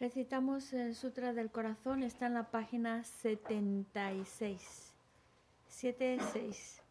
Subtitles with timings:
[0.00, 4.94] Recitamos el Sutra del Corazón, está en la página 76.
[5.68, 6.82] 76.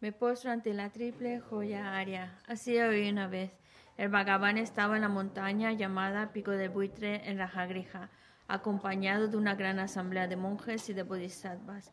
[0.00, 2.40] Me postro ante la triple joya aria.
[2.46, 3.52] Así hoy una vez.
[3.98, 8.08] El Bhagavan estaba en la montaña llamada Pico del Buitre en Rajagrija,
[8.48, 11.92] acompañado de una gran asamblea de monjes y de bodhisattvas.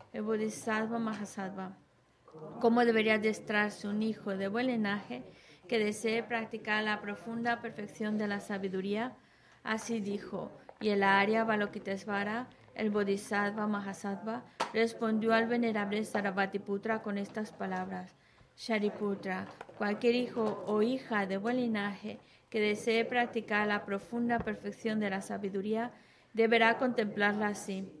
[0.13, 1.77] el Bodhisattva Mahasattva,
[2.59, 5.23] cómo debería adestrarse un hijo de buen linaje
[5.69, 9.15] que desee practicar la profunda perfección de la sabiduría.
[9.63, 10.51] Así dijo,
[10.81, 18.13] y el Arya Balokitesvara, el Bodhisattva Mahasattva, respondió al venerable Sarabhatiputra con estas palabras.
[18.57, 22.19] Shariputra, cualquier hijo o hija de buen linaje
[22.49, 25.93] que desee practicar la profunda perfección de la sabiduría,
[26.33, 28.00] deberá contemplarla así,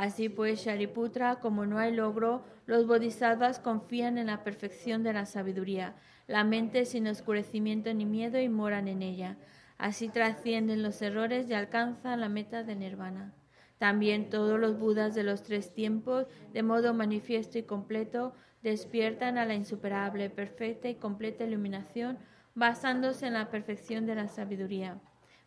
[0.00, 5.26] Así pues, Shariputra, como no hay logro, los bodhisattvas confían en la perfección de la
[5.26, 5.94] sabiduría,
[6.26, 9.36] la mente sin oscurecimiento ni miedo y moran en ella.
[9.76, 13.34] Así trascienden los errores y alcanzan la meta de nirvana.
[13.76, 18.32] También todos los budas de los tres tiempos, de modo manifiesto y completo,
[18.62, 22.16] despiertan a la insuperable, perfecta y completa iluminación,
[22.54, 24.98] basándose en la perfección de la sabiduría.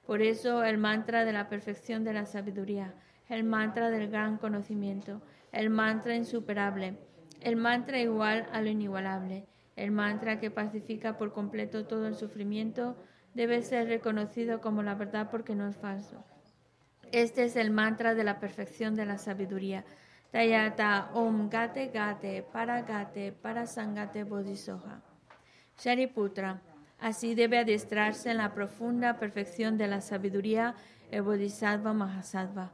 [0.06, 2.94] Por eso el mantra de la perfección de la sabiduría
[3.34, 5.20] el mantra del gran conocimiento,
[5.52, 7.00] el mantra insuperable,
[7.42, 12.96] el mantra igual a lo inigualable, el mantra que pacifica por completo todo el sufrimiento,
[13.34, 16.24] debe ser reconocido como la verdad porque no es falso.
[17.12, 19.84] Este es el mantra de la perfección de la sabiduría.
[20.32, 25.02] Tayata Om Gate Gate Para Gate Para Sangate Bodhisoha.
[25.80, 26.62] Shariputra.
[27.00, 30.76] Así debe adiestrarse en la profunda perfección de la sabiduría
[31.10, 32.74] el Bodhisattva Mahasattva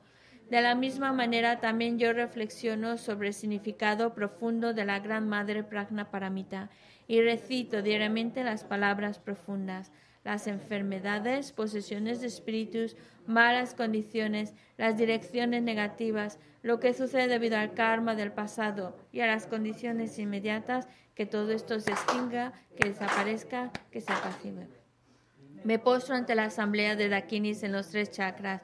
[0.51, 5.63] De la misma manera, también yo reflexiono sobre el significado profundo de la Gran Madre
[5.63, 6.69] Pragna Paramita
[7.07, 9.93] y recito diariamente las palabras profundas.
[10.25, 17.73] Las enfermedades, posesiones de espíritus, malas condiciones, las direcciones negativas, lo que sucede debido al
[17.73, 23.71] karma del pasado y a las condiciones inmediatas, que todo esto se extinga, que desaparezca,
[23.89, 24.67] que se apacigue.
[25.63, 28.63] Me postro ante la asamblea de Dakinis en los tres chakras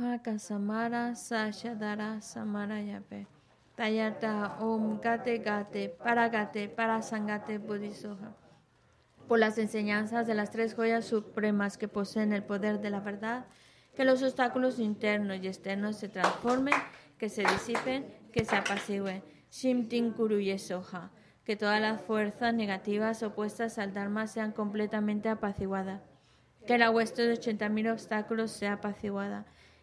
[0.00, 0.22] Samarayape.
[0.24, 3.26] Hakasamara Sashadara Samarayape.
[3.76, 8.34] Tayata Om Gate Gate Paragate Parasangate Bodhisoha.
[9.28, 13.44] Por las enseñanzas de las tres joyas supremas que poseen el poder de la verdad,
[13.94, 16.74] que los obstáculos internos y externos se transformen,
[17.18, 19.22] que se disipen, que se apacigüen.
[19.50, 21.10] Shimtin Kuru Yesoha.
[21.44, 26.00] Que todas las fuerzas negativas opuestas al Dharma sean completamente apaciguadas.
[26.66, 29.46] Que la hueste de 80.000 obstáculos sea apaciguada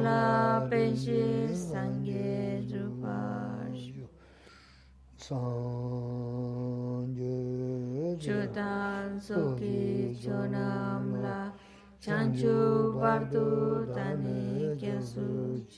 [0.02, 3.94] la péché sangue du page.
[5.18, 6.18] Sangye
[8.20, 11.54] Chotan soki chonam la
[12.02, 15.74] chanchu bardu tani kyasuch.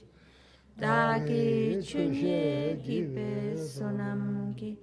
[0.80, 4.78] Dagi chunye ki pe sonam ki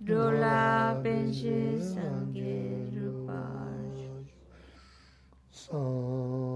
[0.00, 4.04] dola péché sangue du page.
[5.52, 6.49] Sangye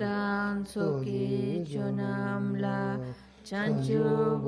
[0.00, 2.96] dan soki jonam la
[3.44, 4.00] chanchu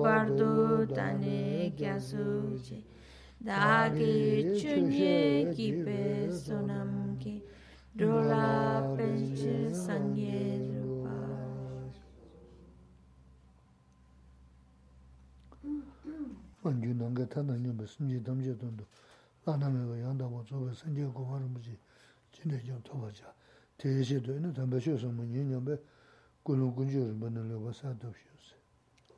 [0.02, 2.80] pardu tane kya suji
[3.44, 7.35] da ki chunye ki pe sonam ki
[7.94, 11.16] dola penche sangye rupa
[16.64, 18.85] wanju nanga tanda nyamba simje damje tondo
[19.47, 21.76] lana mewa yanda wazo wa sanje kumarambuji
[22.32, 23.35] jinde jam toba jaa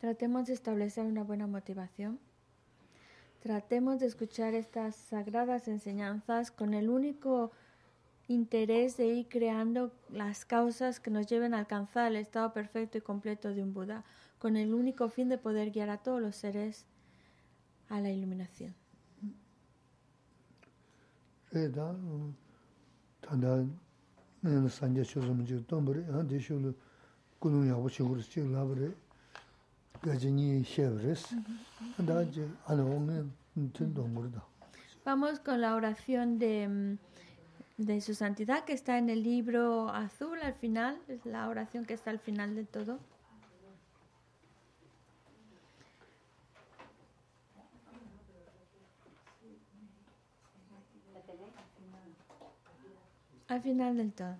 [0.01, 2.19] Tratemos de establecer una buena motivación.
[3.41, 7.53] Tratemos de escuchar estas sagradas enseñanzas con el único
[8.27, 13.03] interés de ir creando las causas que nos lleven a alcanzar el estado perfecto y
[13.03, 14.03] completo de un Buda,
[14.39, 16.87] con el único fin de poder guiar a todos los seres
[17.91, 18.75] a la iluminación.
[35.05, 40.39] Vamos con la oración de, mm, de su santidad que está en el libro azul
[40.43, 42.99] al final, es la oración que está al final de todo.
[53.55, 54.35] Al final del todo.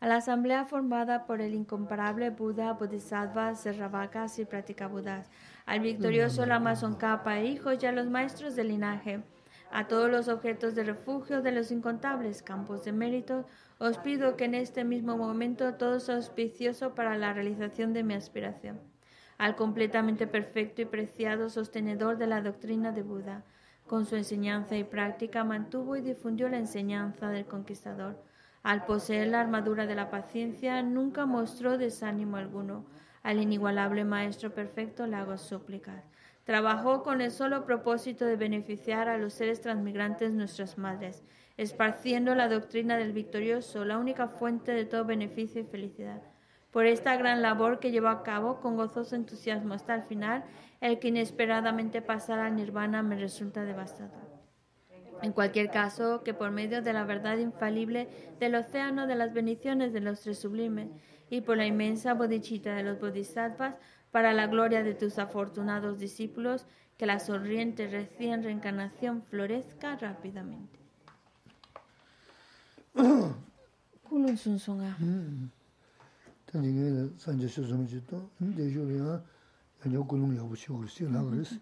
[0.00, 5.30] A la asamblea formada por el incomparable Buda, Bodhisattvas, Serravakas y Pratikabudas,
[5.66, 9.22] al victorioso Lama Tsongkhapa e hijos y a los maestros del linaje,
[9.70, 13.46] a todos los objetos de refugio de los incontables campos de mérito,
[13.78, 18.14] os pido que en este mismo momento todo sea auspicioso para la realización de mi
[18.14, 18.80] aspiración.
[19.38, 23.44] Al completamente perfecto y preciado sostenedor de la doctrina de Buda,
[23.86, 28.22] con su enseñanza y práctica mantuvo y difundió la enseñanza del conquistador.
[28.62, 32.86] Al poseer la armadura de la paciencia, nunca mostró desánimo alguno.
[33.22, 36.02] Al inigualable Maestro Perfecto le hago súplicas.
[36.44, 41.22] Trabajó con el solo propósito de beneficiar a los seres transmigrantes nuestras madres,
[41.56, 46.22] esparciendo la doctrina del victorioso, la única fuente de todo beneficio y felicidad.
[46.70, 50.44] Por esta gran labor que llevó a cabo con gozoso entusiasmo hasta el final,
[50.84, 54.20] el que inesperadamente pasara al nirvana me resulta devastador.
[55.22, 58.06] En cualquier caso, que por medio de la verdad infalible
[58.38, 60.90] del océano de las bendiciones de los tres sublimes
[61.30, 63.76] y por la inmensa bodhicitta de los bodhisattvas,
[64.10, 66.66] para la gloria de tus afortunados discípulos,
[66.98, 70.78] que la sonriente recién reencarnación florezca rápidamente.
[79.83, 81.55] 아니요 꿀을 야고 쇼고 쇼라 그랬어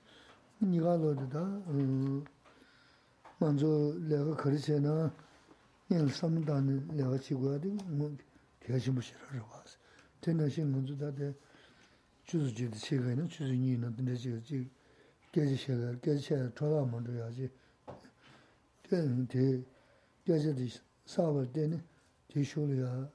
[0.62, 2.24] 니가 너다 음
[3.40, 3.68] 먼저
[4.00, 5.14] 내가 그러잖아
[5.90, 8.18] 일 삼단을 내가 지고야 돼뭐
[8.60, 9.78] 대신 무시하러 와서
[10.20, 11.34] 되는 먼저 다데
[12.26, 14.70] 주주지의 세계는 주주니는 근데 지금 지
[15.32, 17.50] 깨지셔가 깨지셔 돌아 먼저야지
[18.84, 19.64] 되는데
[20.26, 21.82] 깨지듯이 사업을 때는
[22.28, 23.10] 대쇼리야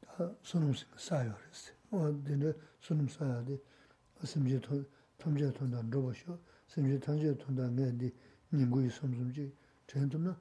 [0.00, 3.58] 다 손음 사요 그랬어 어 근데 손음 사야 돼
[4.24, 8.10] 심지 돈 통제 돈도 안 줘보셔 심지 통제 돈도 안 내는데
[8.52, 9.52] 님고이 섬섬지
[9.86, 10.34] 전도는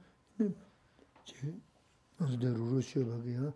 [1.26, 1.54] 제
[2.20, 3.54] 어제대로 루시오가게요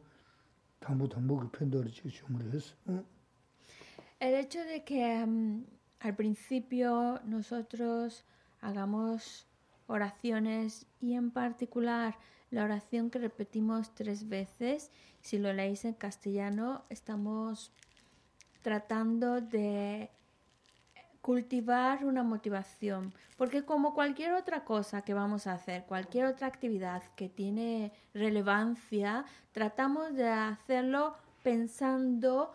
[0.79, 3.05] 담보 담보 그 팬더를 지금을 했어 응?
[4.19, 5.65] El hecho de que mm,
[6.00, 8.23] al principio nosotros
[8.61, 9.47] hagamos
[9.88, 12.17] oraciones y en particular
[12.51, 17.71] la oración que repetimos tres veces, si lo leéis en castellano, estamos
[18.66, 20.11] tratando de
[21.20, 27.04] cultivar una motivación, porque como cualquier otra cosa que vamos a hacer, cualquier otra actividad
[27.14, 32.52] que tiene relevancia, tratamos de hacerlo pensando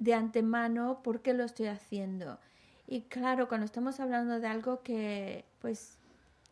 [0.00, 2.40] de antemano por qué lo estoy haciendo.
[2.88, 5.96] Y claro, cuando estamos hablando de algo que pues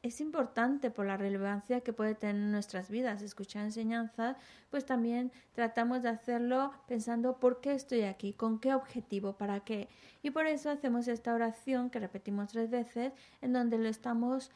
[0.09, 4.37] es importante por la relevancia que puede tener en nuestras vidas, escuchar enseñanzas,
[4.71, 9.89] pues también tratamos de hacerlo pensando por qué estoy aquí, con qué objetivo, para qué.
[10.23, 14.51] Y por eso hacemos esta oración que repetimos tres veces, en donde lo estamos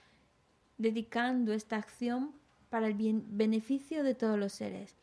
[0.79, 2.33] dedicando esta acción
[2.71, 4.97] para el bien, beneficio de todos los seres.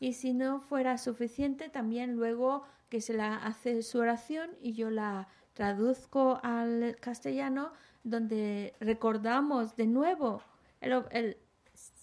[0.00, 4.90] Y si no fuera suficiente, también luego que se la hace su oración y yo
[4.90, 7.72] la traduzco al castellano,
[8.04, 10.42] donde recordamos de nuevo
[10.80, 11.36] el,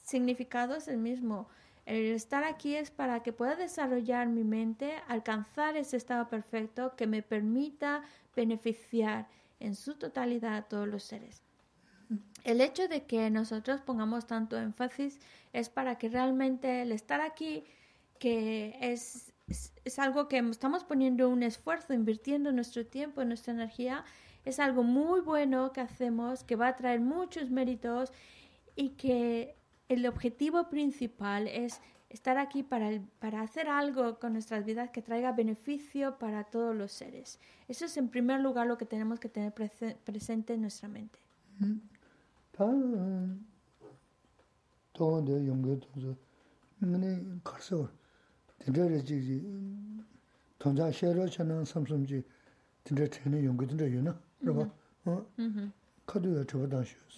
[0.03, 1.47] significado es el mismo.
[1.85, 7.07] El estar aquí es para que pueda desarrollar mi mente, alcanzar ese estado perfecto que
[7.07, 8.03] me permita
[8.35, 9.27] beneficiar
[9.59, 11.41] en su totalidad a todos los seres.
[12.43, 15.19] El hecho de que nosotros pongamos tanto énfasis
[15.53, 17.63] es para que realmente el estar aquí,
[18.19, 24.03] que es, es algo que estamos poniendo un esfuerzo, invirtiendo nuestro tiempo, nuestra energía,
[24.45, 28.11] es algo muy bueno que hacemos, que va a traer muchos méritos
[28.75, 29.55] y que
[29.89, 35.31] el objetivo principal es estar aquí para, para hacer algo con nuestras vidas que traiga
[35.31, 37.39] beneficio para todos los seres.
[37.67, 41.19] Eso es en primer lugar lo que tenemos que tener presente en nuestra mente.
[54.45, 54.67] rāba,
[56.09, 57.13] kādu yā chabā dāng shūs.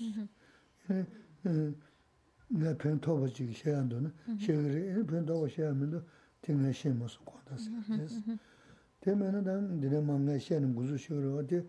[2.53, 6.01] Nā pēn tōba chīki shēyān dō na, shēyā rī, nā pēn tōba shēyā mī dō,
[6.45, 8.37] tīng nā shē mō sō kuwa dā sī.
[9.01, 11.45] Tē mē nā dāng, dī nā mā ngā shē nā gu sū shē rō wā,
[11.49, 11.63] tē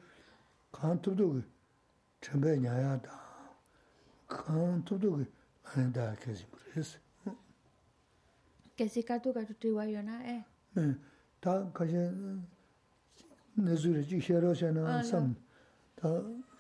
[0.77, 1.43] kāng tūp tō kī
[2.27, 3.17] chambay nyā yā dā,
[4.29, 5.27] kāng tūp tō kī
[5.73, 6.99] ānā dā kē sī mū rē sī.
[8.77, 10.37] Kē sī kā tū kā tū tī wā yō na, ē?
[10.77, 10.85] Nē,
[11.41, 12.05] tā kā shē,
[13.65, 15.33] nā sū rī chīk shē rō shē nā sāmm.
[15.97, 16.09] 다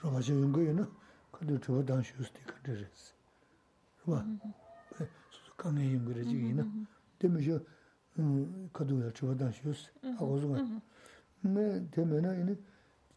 [0.02, 0.84] 로마시 연구에는
[1.30, 3.14] 근데 저거 당시 스티커 드레스
[4.06, 4.24] 봐.
[5.56, 6.64] 강의 연구를 지기나
[7.18, 7.60] 되면서
[8.18, 9.60] 음 그도 저거 당시
[10.18, 10.48] 하고서
[11.40, 12.52] 네 되면은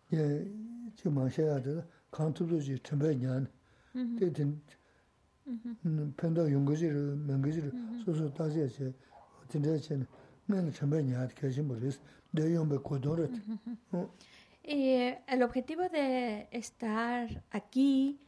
[0.10, 3.48] 이제 예 지금 하셔야 돼 강투로지 첨배년
[4.20, 4.62] 되든
[5.86, 7.72] 음 팬도 연구지를 명기지를
[8.06, 8.94] 소소 따지야지
[9.50, 10.06] 진짜 진짜
[10.46, 12.00] 맨 첨배년 계신 모르겠어
[12.32, 13.32] 내 용배 고도를
[13.92, 14.14] 어?
[14.70, 18.20] Y el objetivo de estar aquí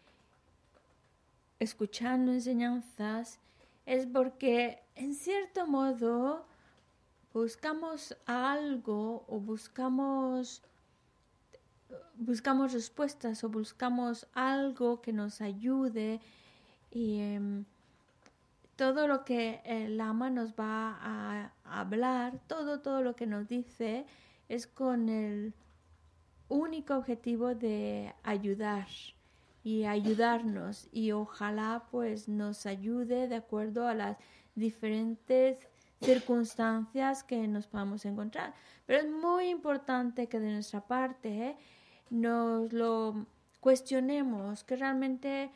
[1.60, 3.42] escuchando enseñanzas
[3.86, 6.46] es porque en cierto modo
[7.34, 10.64] buscamos algo o buscamos
[12.16, 16.22] buscamos respuestas o buscamos algo que nos ayude
[16.90, 17.66] y em,
[18.78, 24.06] todo lo que el ama nos va a hablar, todo todo lo que nos dice
[24.48, 25.54] es con el
[26.50, 28.88] único objetivo de ayudar
[29.64, 34.18] y ayudarnos y ojalá pues nos ayude de acuerdo a las
[34.56, 35.58] diferentes
[36.02, 38.54] circunstancias que nos podamos encontrar.
[38.86, 41.58] Pero es muy importante que de nuestra parte ¿eh?
[42.10, 43.26] nos lo
[43.60, 45.52] cuestionemos, que realmente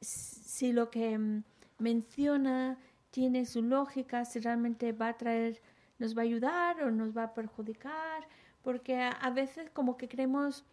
[0.00, 1.42] si lo que
[1.78, 2.78] menciona
[3.10, 5.60] tiene su lógica, si realmente va a traer,
[5.98, 8.28] nos va a ayudar o nos va a perjudicar
[8.62, 10.64] porque a, veces como que queremos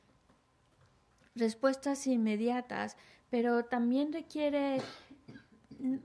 [1.35, 2.97] respuestas inmediatas,
[3.29, 4.81] pero también requiere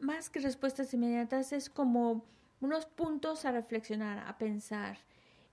[0.01, 2.25] más que respuestas inmediatas, es como
[2.61, 4.99] unos puntos a reflexionar, a pensar.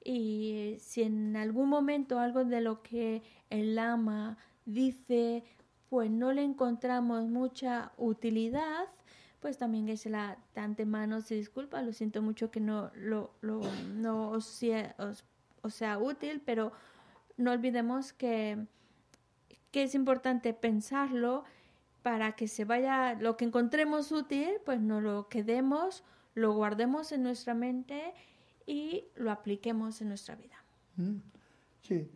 [0.04, 5.44] Y si en algún momento algo de lo que el lama dice,
[5.90, 8.86] pues no le encontramos mucha utilidad,
[9.40, 13.62] pues también se la de antemano se disculpa, lo siento mucho que no lo, lo
[13.96, 14.46] no os
[15.62, 16.72] o sea útil, pero
[17.38, 18.58] no olvidemos que,
[19.72, 21.44] que es importante pensarlo
[22.02, 27.24] para que se vaya, lo que encontremos útil, pues no lo quedemos, lo guardemos en
[27.24, 28.14] nuestra mente
[28.66, 30.56] y lo apliquemos en nuestra vida.
[31.82, 32.10] Sí,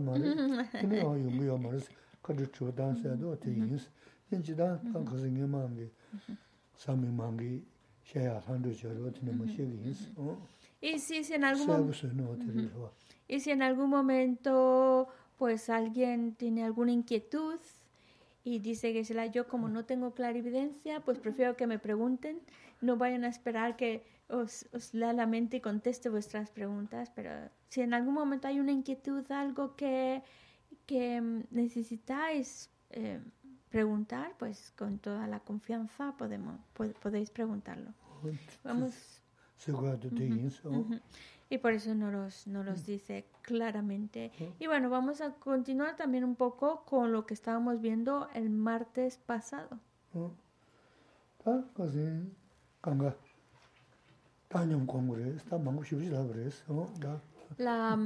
[0.00, 1.96] mañana me
[10.80, 12.92] Y si, si en algún momento...
[13.28, 17.58] Y si en algún momento pues alguien tiene alguna inquietud
[18.44, 22.38] y dice que yo como no tengo clarividencia, pues prefiero que me pregunten,
[22.80, 27.30] no vayan a esperar que os, os lea la mente y conteste vuestras preguntas, pero
[27.68, 30.22] si en algún momento hay una inquietud, algo que
[30.86, 33.20] que mm, necesitáis eh,
[33.70, 37.92] preguntar, pues con toda la confianza podemos, pod podéis preguntarlo.
[38.64, 39.22] Vamos.
[40.70, 41.00] Uh -huh.
[41.48, 44.32] Y por eso no los, no los dice claramente.
[44.58, 49.18] Y bueno, vamos a continuar también un poco con lo que estábamos viendo el martes
[49.18, 49.78] pasado.
[57.58, 57.96] La,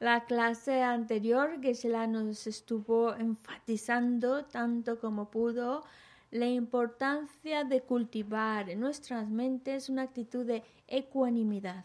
[0.00, 5.84] la clase anterior, Gisela nos estuvo enfatizando tanto como pudo
[6.30, 11.84] la importancia de cultivar en nuestras mentes una actitud de ecuanimidad.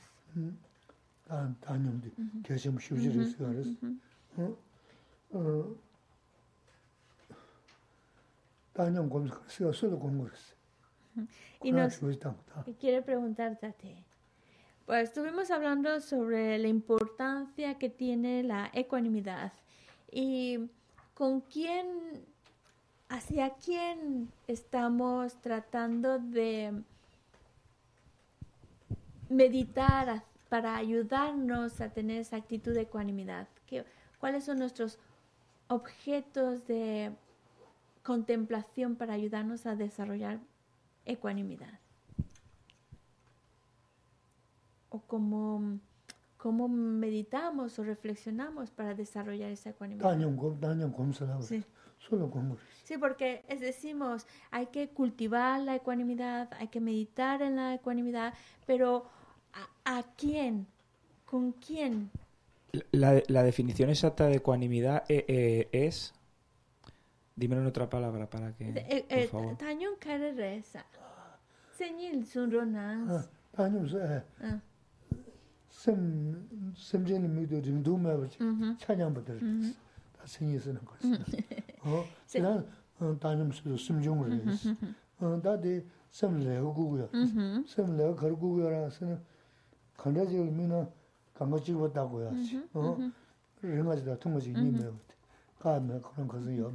[11.62, 12.02] Y, nos,
[12.66, 13.76] y quiere preguntarte.
[14.90, 19.54] Pues estuvimos hablando sobre la importancia que tiene la ecuanimidad
[20.12, 20.68] y
[21.14, 21.86] con quién,
[23.08, 26.74] hacia quién estamos tratando de
[29.30, 33.48] meditar para ayudarnos a tener esa actitud de ecuanimidad.
[33.68, 33.86] ¿Qué-
[34.20, 34.98] ¿Cuáles son nuestros
[35.68, 37.12] objetos de
[38.02, 40.40] contemplación para ayudarnos a desarrollar
[41.06, 41.78] ecuanimidad?
[44.90, 45.80] o cómo,
[46.38, 50.04] cómo meditamos o reflexionamos para desarrollar esa ecuanimidad.
[51.42, 51.64] Sí.
[52.84, 58.34] Sí, porque es decimos, hay que cultivar la ecuanimidad, hay que meditar en la ecuanimidad,
[58.66, 59.06] pero
[59.54, 60.66] ¿a, a quién?
[61.26, 62.10] ¿Con quién?
[62.92, 66.14] La, la, definición exacta de ecuanimidad eh, eh, es...
[67.36, 68.70] Dímelo en otra palabra para que...
[68.70, 69.58] Eh, por eh, favor.
[69.58, 70.86] Tañón carereza.
[71.78, 73.30] Señil sunronans.
[73.56, 73.88] Tañón
[74.42, 74.60] ah.
[75.80, 76.36] sim
[76.76, 78.28] simjeni mido rimdu mewa
[78.78, 81.12] chanyang badar da sinyi sinan kasi
[82.34, 82.64] da
[83.20, 84.68] danyam oh, uh, sido simjung rayas
[85.42, 87.08] da uh, di sim leho guguya
[87.66, 89.20] sim leho kar guguya ra sinan
[89.98, 90.88] kanda jiga mina
[91.38, 92.32] kanga jigwa dago ya.
[92.46, 92.60] Si
[93.68, 94.94] ringa jida tunga jigi ni mewa
[95.60, 96.72] ka me karan kasi yaw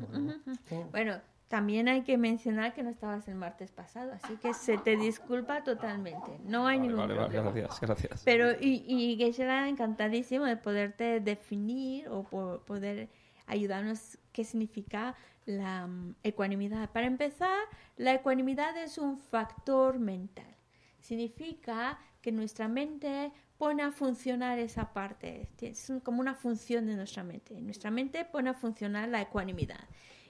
[1.54, 5.62] También hay que mencionar que no estabas el martes pasado, así que se te disculpa
[5.62, 6.40] totalmente.
[6.42, 7.28] No hay vale, ningún problema.
[7.28, 8.22] Vale, gracias, gracias.
[8.24, 13.08] Pero, y, que será encantadísimo de poderte definir o poder
[13.46, 15.14] ayudarnos qué significa
[15.46, 16.90] la mm, ecuanimidad.
[16.90, 17.56] Para empezar,
[17.98, 20.56] la ecuanimidad es un factor mental.
[20.98, 27.22] Significa que nuestra mente pone a funcionar esa parte, es como una función de nuestra
[27.22, 27.60] mente.
[27.60, 29.84] Nuestra mente pone a funcionar la ecuanimidad.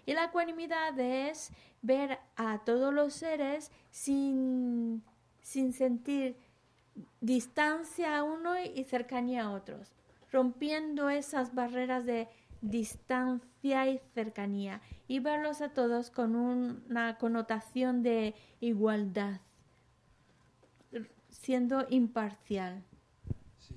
[0.06, 1.50] Y la ecuanimidad es
[1.82, 5.02] ver a todos los seres sin,
[5.42, 6.36] sin sentir
[7.20, 9.92] distancia a uno y cercanía a otros,
[10.30, 12.28] rompiendo esas barreras de
[12.60, 19.40] distancia y cercanía y verlos a todos con una connotación de igualdad,
[21.28, 22.82] siendo imparcial.
[23.58, 23.74] Sí.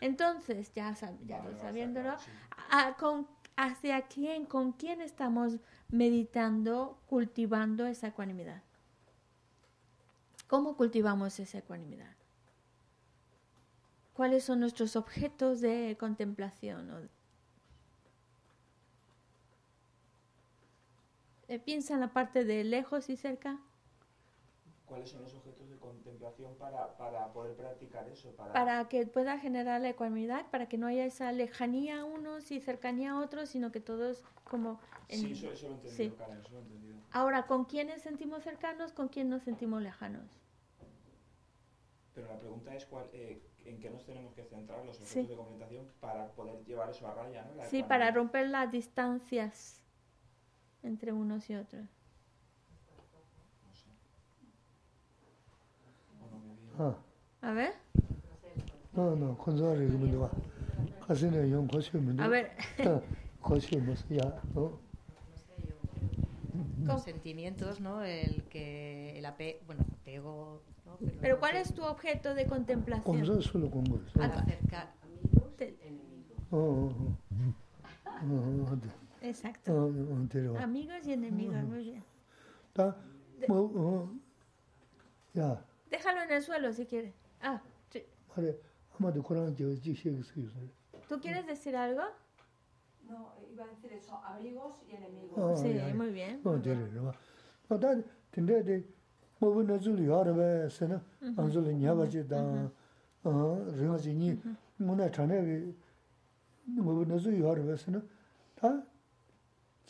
[0.00, 2.18] Entonces, ya, sab ya vale, sabiéndolo, a,
[2.70, 8.62] ah, con ¿hacia quién, con quién estamos meditando, cultivando esa ecuanimidad?
[10.48, 12.14] ¿Cómo cultivamos esa ecuanimidad?
[14.14, 17.08] ¿Cuáles son nuestros objetos de contemplación?
[21.48, 23.58] Eh, Piensa en la parte de lejos y cerca.
[24.92, 28.30] ¿Cuáles son los objetos de contemplación para, para poder practicar eso?
[28.32, 32.50] Para, para que pueda generar la ecuanimidad, para que no haya esa lejanía a unos
[32.52, 34.78] y cercanía a otros, sino que todos como...
[35.08, 36.14] en- Sí, eso, eso lo he entendido, Sí.
[36.18, 36.98] Karen, eso lo he entendido.
[37.10, 40.26] Ahora, ¿con quiénes sentimos cercanos, con quién nos sentimos lejanos?
[42.14, 45.22] Pero la pregunta es cuál, eh, en qué nos tenemos que centrar los objetos Sí.
[45.26, 47.54] de contemplación para poder llevar eso a raya, ¿no?
[47.54, 49.80] La Sí, para romper las distancias
[50.82, 51.88] entre unos y otros.
[53.64, 53.88] No sé.
[56.20, 56.61] O no me viene.
[57.40, 57.72] A ver.
[58.92, 59.36] No, no,
[59.78, 59.86] de
[62.22, 62.52] A ver.
[62.78, 63.00] Ya.
[66.86, 68.02] Con sentimientos, ¿no?
[68.02, 69.84] El que el apego, bueno.
[71.20, 73.04] Pero, ¿cuál es tu objeto de contemplación?
[73.04, 74.00] Con solo con vos.
[78.20, 78.78] Amigos,
[79.22, 79.90] Exacto.
[80.58, 81.56] Amigos y enemigos.
[82.68, 82.96] Está.
[85.34, 85.64] Ya.
[85.92, 87.12] Déjalo en el suelo si quiere.
[87.42, 88.02] Ah, sí.
[91.08, 92.02] ¿Tú quieres decir algo?
[93.08, 95.36] No, iba a decir eso, amigos y enemigos.
[95.36, 96.40] Oh, sí, yeah, muy bien.
[96.42, 97.12] No, dile, no.
[97.68, 98.86] No, dan, tendré de
[99.38, 101.02] mobu na zulu yar be sena,
[101.36, 102.70] anzul nya ba ji da.
[103.24, 104.40] Ah, rima ji ni
[104.78, 105.74] mona chane ge
[106.66, 108.00] mobu na zulu yar be sena.
[108.54, 108.82] Ta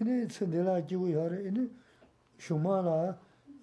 [0.01, 1.69] 이네 선데라 지고 여러 이네
[2.39, 3.19] 쇼마라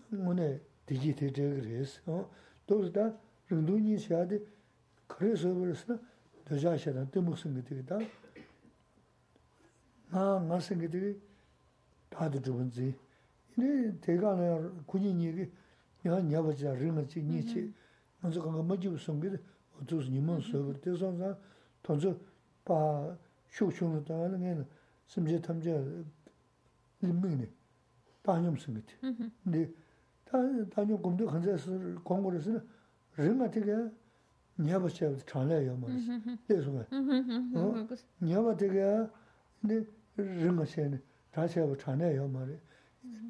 [0.09, 2.29] 뭐네 디지털 그래서 어
[2.67, 3.13] 도스다
[3.49, 4.39] 릉둥이 샤데
[5.07, 5.97] 그래서 그래서
[6.43, 7.99] 도자샤다 또 무슨 그때다
[10.11, 11.15] 아 무슨 그때
[12.09, 12.93] 다도 좋은지
[13.57, 15.51] 이네 대가는 군인이 이게
[16.05, 17.73] 야 녀버지라 릉지 니치
[18.19, 19.31] 먼저 그거 뭐지 무슨 게
[19.81, 21.37] 어쩌서 니만 서버 대선사
[21.81, 22.17] 돈저
[22.65, 23.17] 바
[23.49, 24.69] 쇼쇼는 다는 게
[25.07, 26.03] 심지 탐제
[27.09, 27.47] 인명이
[28.21, 28.95] 다념 쓰겠지.
[29.43, 29.71] 근데
[30.25, 30.37] 다
[30.69, 31.71] 다녀 검도 간자서
[32.03, 32.59] 광고에서
[33.17, 33.71] 르마 되게
[34.59, 35.89] 녀버셔 전례요 뭐.
[36.47, 36.71] 그래서
[37.55, 37.87] 어?
[38.21, 39.07] 녀버 되게
[39.61, 39.85] 근데
[40.17, 42.57] 르마세는 다시 하고 전례요 말이.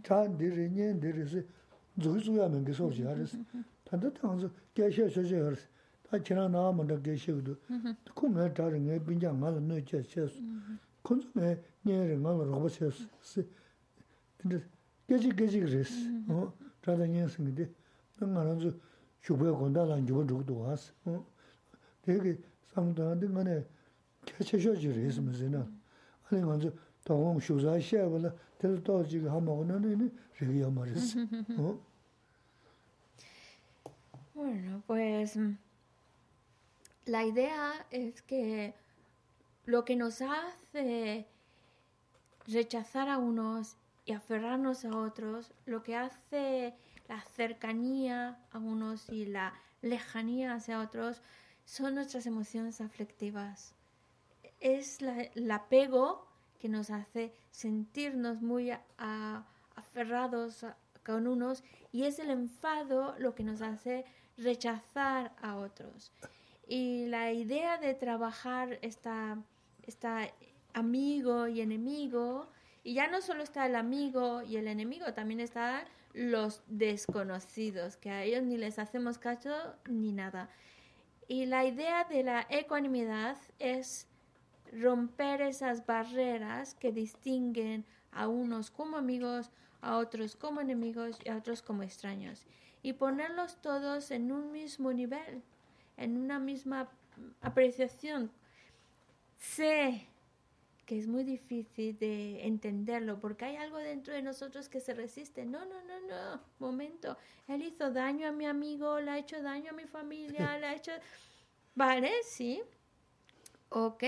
[0.03, 1.45] 다 니르니 니르스
[1.99, 3.37] 조조야면 계속 오지 알았어.
[3.83, 5.67] 단도 당서 계셔 저셔 알았어.
[6.09, 7.55] 다 지나 나면도 계셔도.
[8.15, 10.29] 그거 다른 게 빈장 맞아 넣어 쳤어.
[11.01, 13.41] 콘소에 녀를 맞아 로봇 쳤어.
[14.44, 14.58] nga
[15.06, 15.84] chari nga binja nga la nui xie xie su.
[15.84, 15.84] Kunzu nga nyen re nga la roba xie su.
[15.84, 15.84] Si.
[15.84, 16.02] Tanda, gechi gechi re si.
[16.82, 17.74] Chada nyen singi di.
[18.20, 18.80] Nga ranzu,
[19.20, 20.92] shubaya konda lan juwa chukdu wa si.
[22.04, 23.66] Degi, samdana di nga ne,
[24.24, 25.66] kia xie xie xie re si ma si na.
[26.30, 26.72] 아니 먼저
[27.04, 31.26] 동공 쇼자 시에불 될 도지가 하모는 저기 말이스
[31.58, 31.90] 어
[34.32, 35.58] Bueno, pues mm,
[37.06, 38.72] la idea es que
[39.66, 41.26] lo que nos hace
[42.46, 46.73] rechazar a unos y aferrarnos a otros, lo que hace
[47.07, 51.21] la cercanía a unos y la lejanía hacia otros,
[51.65, 53.73] son nuestras emociones afectivas.
[54.59, 56.27] Es la- el apego
[56.59, 58.71] que nos hace sentirnos muy
[59.75, 60.65] aferrados
[61.05, 64.05] con unos y es el enfado lo que nos hace
[64.37, 66.11] rechazar a otros.
[66.67, 69.37] Y la idea de trabajar esta,
[69.83, 70.27] esta
[70.73, 72.47] amigo y enemigo,
[72.85, 78.11] y ya no solo está el amigo y el enemigo, también están los desconocidos, que
[78.11, 79.49] a ellos ni les hacemos caso
[79.89, 80.51] ni nada.
[81.27, 84.07] Y la idea de la ecuanimidad es
[84.71, 89.49] romper esas barreras que distinguen a unos como amigos,
[89.81, 92.45] a otros como enemigos y a otros como extraños.
[92.83, 95.41] Y ponerlos todos en un mismo nivel,
[95.97, 96.87] en una misma
[97.41, 98.29] apreciación.
[99.39, 100.07] Sé
[100.85, 105.45] que es muy difícil de entenderlo porque hay algo dentro de nosotros que se resiste.
[105.45, 106.41] No, no, no, no.
[106.59, 107.17] Momento.
[107.47, 110.75] Él hizo daño a mi amigo, le ha hecho daño a mi familia, le ha
[110.75, 110.91] hecho...
[111.73, 112.61] Vale, sí.
[113.69, 114.03] Ok,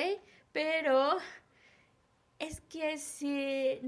[0.52, 1.18] pero
[2.40, 3.82] es que si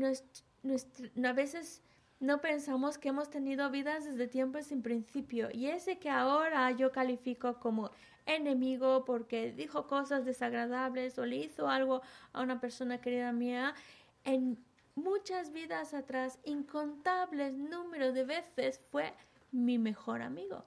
[1.23, 1.81] a veces
[2.19, 6.91] no pensamos que hemos tenido vidas desde tiempos sin principio y ese que ahora yo
[6.91, 7.91] califico como
[8.35, 12.01] enemigo porque dijo cosas desagradables o le hizo algo
[12.33, 13.73] a una persona querida mía,
[14.23, 14.57] en
[14.95, 19.13] muchas vidas atrás, incontables números de veces fue
[19.51, 20.65] mi mejor amigo.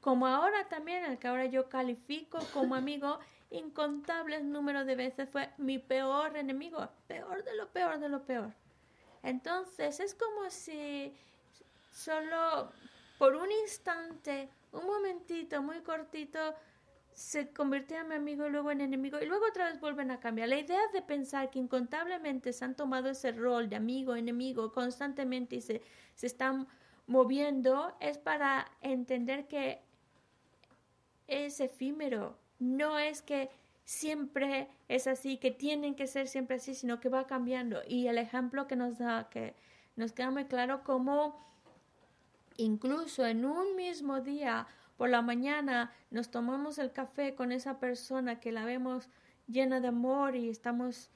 [0.00, 3.18] Como ahora también, el que ahora yo califico como amigo,
[3.50, 8.52] incontables números de veces fue mi peor enemigo, peor de lo peor de lo peor.
[9.22, 11.14] Entonces es como si
[11.92, 12.72] solo
[13.18, 16.54] por un instante, un momentito muy cortito,
[17.20, 20.20] se convirtiera en mi amigo y luego en enemigo y luego otra vez vuelven a
[20.20, 20.48] cambiar.
[20.48, 25.56] La idea de pensar que incontablemente se han tomado ese rol de amigo, enemigo constantemente
[25.56, 25.82] y se,
[26.14, 26.66] se están
[27.06, 29.82] moviendo es para entender que
[31.26, 32.38] es efímero.
[32.58, 33.50] No es que
[33.84, 37.82] siempre es así, que tienen que ser siempre así, sino que va cambiando.
[37.86, 39.54] Y el ejemplo que nos da, que
[39.94, 41.38] nos queda muy claro cómo
[42.56, 44.66] incluso en un mismo día,
[45.00, 49.08] por la mañana, nos tomamos el café con esa persona que la vemos
[49.46, 51.10] llena de amor y estamos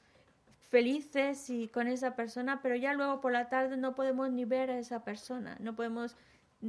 [0.71, 4.71] felices y con esa persona, pero ya luego por la tarde no podemos ni ver
[4.71, 6.17] a esa persona, no podemos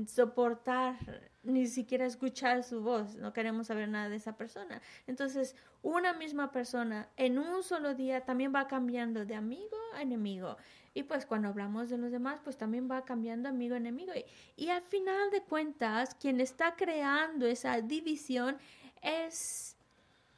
[0.08, 0.96] soportar
[1.44, 4.82] ni siquiera escuchar su voz, no queremos saber nada de esa persona.
[5.08, 10.58] Entonces, una misma persona en un solo día también va cambiando de amigo a enemigo.
[10.94, 14.12] Y pues cuando hablamos de los demás, pues también va cambiando amigo a enemigo.
[14.16, 14.26] Y,
[14.64, 18.58] y al final de cuentas, quien está creando esa división
[19.02, 19.76] es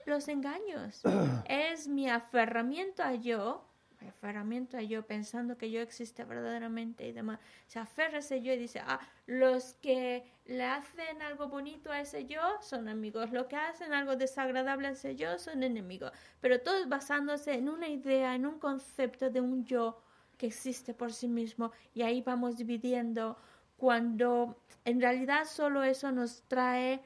[0.05, 1.01] los engaños.
[1.47, 3.63] es mi aferramiento a yo,
[4.05, 7.39] aferramiento a yo pensando que yo existe verdaderamente y demás.
[7.67, 11.99] Se aferra a ese yo y dice, ah, los que le hacen algo bonito a
[12.01, 16.11] ese yo son amigos, los que hacen algo desagradable a ese yo son enemigos.
[16.41, 20.01] Pero todos basándose en una idea, en un concepto de un yo
[20.37, 23.37] que existe por sí mismo y ahí vamos dividiendo
[23.77, 27.01] cuando en realidad solo eso nos trae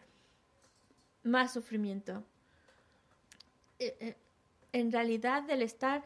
[1.24, 2.24] más sufrimiento.
[3.80, 4.16] Eh, eh,
[4.74, 6.04] En realidad el estar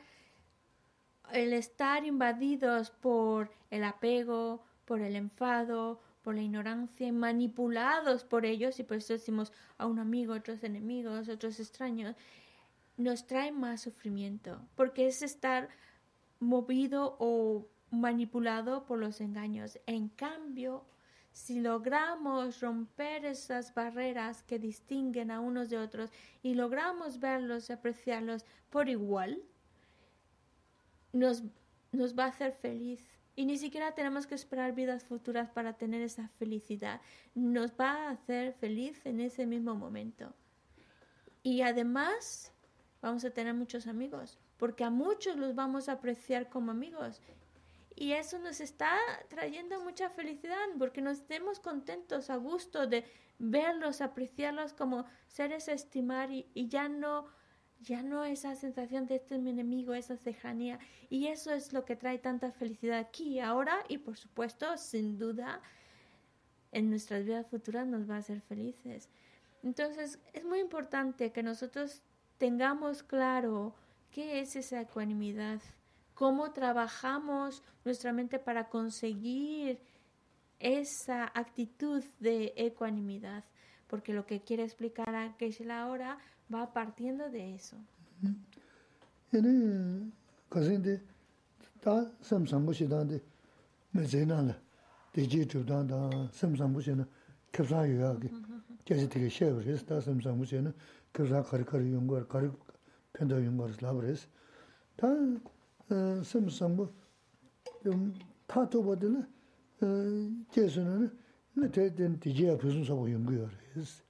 [1.32, 8.80] el estar invadidos por el apego, por el enfado, por la ignorancia manipulados por ellos,
[8.80, 12.16] y por eso decimos a un amigo, otros enemigos, otros extraños,
[12.98, 15.70] nos trae más sufrimiento, porque es estar
[16.40, 19.80] movido o manipulado por los engaños.
[19.86, 20.86] En cambio,
[21.32, 26.10] si logramos romper esas barreras que distinguen a unos de otros
[26.42, 29.42] y logramos verlos y apreciarlos por igual,
[31.16, 31.44] nos,
[31.92, 33.08] nos va a hacer feliz.
[33.36, 37.02] Y ni siquiera tenemos que esperar vidas futuras para tener esa felicidad.
[37.34, 40.34] Nos va a hacer feliz en ese mismo momento.
[41.44, 42.54] Y además
[43.02, 47.22] vamos a tener muchos amigos, porque a muchos los vamos a apreciar como amigos.
[47.96, 48.98] Y eso nos está
[49.30, 53.06] trayendo mucha felicidad, porque nos estemos contentos, a gusto de
[53.38, 57.28] verlos, apreciarlos como seres a estimar y, y ya no
[57.86, 60.80] ya no esa sensación de este es mi enemigo, esa cejanía.
[61.10, 65.18] Y eso es lo que trae tanta felicidad aquí y ahora y por supuesto, sin
[65.18, 65.62] duda,
[66.72, 69.10] en nuestras vidas futuras nos va a hacer felices.
[69.64, 72.02] Entonces, es muy importante que nosotros
[72.38, 73.76] tengamos claro
[74.12, 75.62] qué es esa ecuanimidad,
[76.14, 79.80] cómo trabajamos nuestra mente para conseguir
[80.60, 83.44] esa actitud de ecuanimidad,
[83.88, 86.18] porque lo que quiere explicar a Geshe ahora
[86.50, 87.78] va partiendo de eso.
[89.32, 90.12] Ene
[90.50, 91.02] kasinde
[91.82, 93.22] ta samsambu shidan de
[93.94, 94.56] mezena la
[95.14, 97.08] deji chubdan da samsambu shena
[97.52, 98.30] kyabsa yuya ki
[98.86, 100.74] kyasi tiki shev res ta samsambu shena
[101.14, 102.54] kyabsa karikar yungar karik
[103.14, 104.28] penda yungar slab res
[104.98, 105.08] ta
[105.90, 106.90] e, samsambu
[108.48, 109.28] ta toba dila
[109.82, 109.86] e,
[110.52, 111.12] kyasi nana
[111.56, 114.04] na te den deji ya pizun sabo yungu res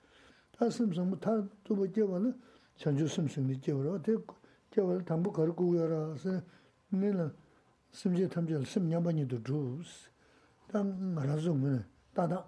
[0.58, 2.34] 다 심심 다 두고 개발을
[2.76, 4.14] 전주 심심이 개발어 대
[4.72, 6.42] 개발 담보 걸고 여라.서
[6.90, 7.34] 내는
[7.92, 10.10] 심지 탐절 심냐만이도 주스.
[10.72, 12.46] 담 말아서면 다다.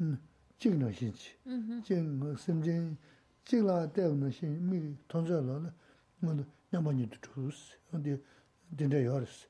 [0.00, 0.18] 음
[0.58, 1.36] 찍는 신지.
[1.84, 2.96] 찍는 심지
[3.44, 5.72] 찍라 때문에 신미 던져라.
[6.20, 6.36] 뭐
[6.72, 7.76] 냐만이도 주스.
[7.90, 8.20] 근데
[8.76, 9.48] 된대 열스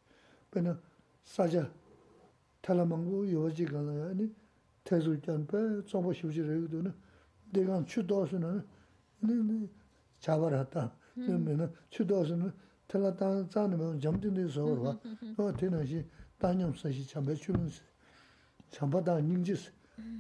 [0.51, 0.75] 근데
[1.25, 1.71] 사자
[2.63, 4.35] 탈라망고 요지가나 아니
[4.85, 6.93] 태술전배 정보 쉽지 되거든요
[7.52, 8.66] 내가 추도스는
[9.22, 9.68] 네
[10.20, 10.92] 잡아라다.
[11.16, 12.52] 그러면은 추도스는
[12.88, 15.00] 틀었다 자는 점진도 서로 와.
[15.38, 16.06] 어 되는시
[16.38, 17.70] 단념 서시 참배 주는
[18.70, 19.72] 참바다 닝지스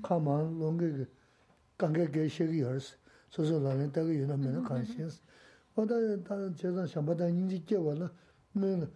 [0.01, 1.05] 가만 롱게
[1.77, 2.97] 관계 계시기 열스
[3.29, 5.21] 소소라는 때가 유나면 관심스
[5.75, 8.09] 어다 다 제가 참바다 닝지 깨워라
[8.53, 8.87] 네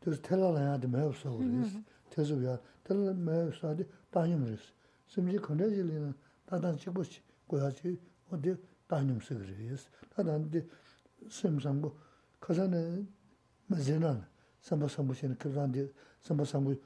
[0.00, 1.78] 그래서 텔라라야 돼 매우서 그래서
[2.10, 4.72] 대소야 텔라 매우서디 단념스
[5.06, 6.12] 심지 건네질이나
[6.44, 7.98] 다단 찍고시 고야지
[8.30, 8.54] 어디
[8.86, 9.76] 다니면서 그래요.
[10.10, 10.66] 다단데
[11.28, 11.96] 심상고
[12.40, 13.04] 가자네
[13.66, 14.28] 맞으나
[14.60, 15.88] 삼바삼부신 그런데
[16.20, 16.76] 삼바삼부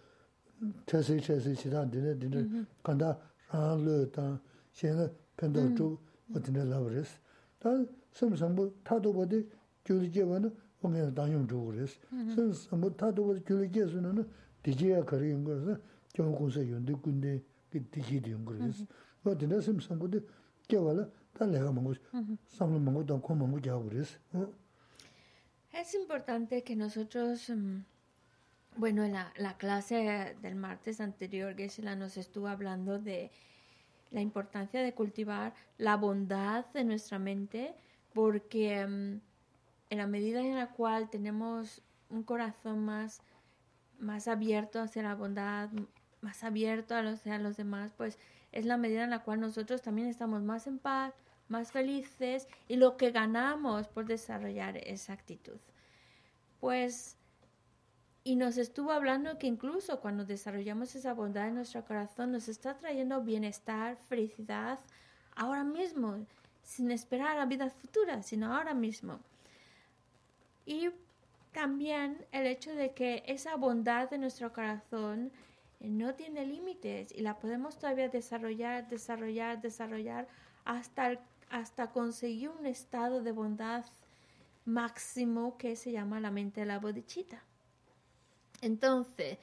[0.86, 3.18] 태세 태세 지단데 데네 간다
[3.50, 4.40] 라르다
[4.72, 5.98] 现在 펜도도
[6.34, 7.18] 어디네 라브레스
[7.58, 7.70] 다
[8.12, 9.48] 심상부 타도 버디
[9.84, 11.98] 줄지게는 오면 당용 주고레스
[12.34, 14.28] 심상부 타도 버디 줄지게서는
[14.62, 15.76] 디지야 거리인 거서
[16.12, 18.84] 경고세 연대 군대 그 디지디 연 거레스
[19.24, 20.20] 어디네 심상부도
[25.73, 27.79] Es importante que nosotros, mm,
[28.77, 33.31] bueno, en la, la clase del martes anterior, Gesela nos estuvo hablando de
[34.11, 37.75] la importancia de cultivar la bondad de nuestra mente,
[38.13, 39.19] porque mm,
[39.89, 43.21] en la medida en la cual tenemos un corazón más,
[43.99, 45.69] más abierto hacia la bondad,
[46.21, 48.17] más abierto a los, a los demás, pues
[48.55, 51.13] es la medida en la cual nosotros también estamos más en paz,
[51.47, 55.59] más felices y lo que ganamos por desarrollar esa actitud.
[56.59, 57.17] Pues,
[58.23, 62.75] y nos estuvo hablando que incluso cuando desarrollamos esa bondad en nuestro corazón nos está
[62.77, 64.79] trayendo bienestar, felicidad,
[65.35, 66.25] ahora mismo,
[66.63, 69.19] sin esperar a vidas futuras, sino ahora mismo.
[70.65, 70.89] Y
[71.51, 75.31] también el hecho de que esa bondad de nuestro corazón
[75.89, 80.27] no tiene límites y la podemos todavía desarrollar, desarrollar, desarrollar
[80.63, 81.19] hasta
[81.49, 83.85] hasta conseguir un estado de bondad
[84.65, 87.43] máximo que se llama la mente de la bodhichitta.
[88.61, 89.37] Entonces,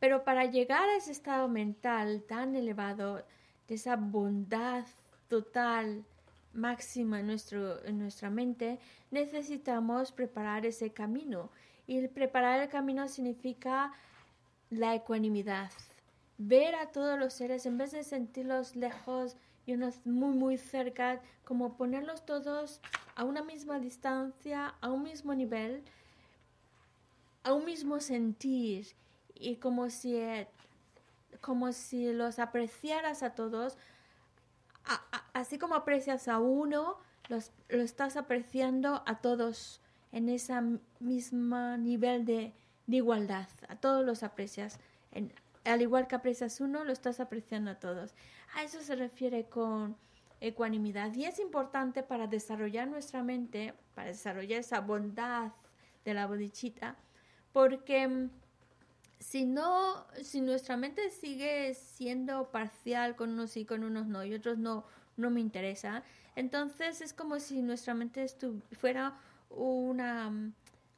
[0.00, 3.24] pero para llegar a ese estado mental tan elevado,
[3.68, 4.84] de esa bondad
[5.28, 6.04] total,
[6.52, 8.78] máxima en, nuestro, en nuestra mente,
[9.10, 11.50] necesitamos preparar ese camino.
[11.86, 13.92] Y preparar el camino significa
[14.78, 15.70] la ecuanimidad.
[16.38, 21.20] Ver a todos los seres, en vez de sentirlos lejos y unos muy, muy cerca,
[21.44, 22.80] como ponerlos todos
[23.14, 25.82] a una misma distancia, a un mismo nivel,
[27.44, 28.88] a un mismo sentir,
[29.34, 30.18] y como si,
[31.40, 33.76] como si los apreciaras a todos,
[35.32, 36.96] así como aprecias a uno,
[37.28, 39.80] los, lo estás apreciando a todos
[40.12, 40.54] en ese
[41.00, 42.52] mismo nivel de,
[42.86, 43.48] de igualdad.
[43.68, 44.78] A todos los aprecias.
[45.12, 45.32] En-
[45.64, 48.14] al igual que aprecias uno, lo estás apreciando a todos.
[48.54, 49.96] A eso se refiere con
[50.40, 51.14] ecuanimidad.
[51.14, 55.52] Y es importante para desarrollar nuestra mente, para desarrollar esa bondad
[56.04, 56.96] de la bodichita,
[57.52, 58.30] porque mm,
[59.18, 64.34] si no, si nuestra mente sigue siendo parcial con unos sí, con unos no, y
[64.34, 64.84] otros no,
[65.16, 66.02] no me interesa,
[66.36, 68.26] entonces es como si nuestra mente
[68.72, 69.14] fuera
[69.50, 70.52] una, mm,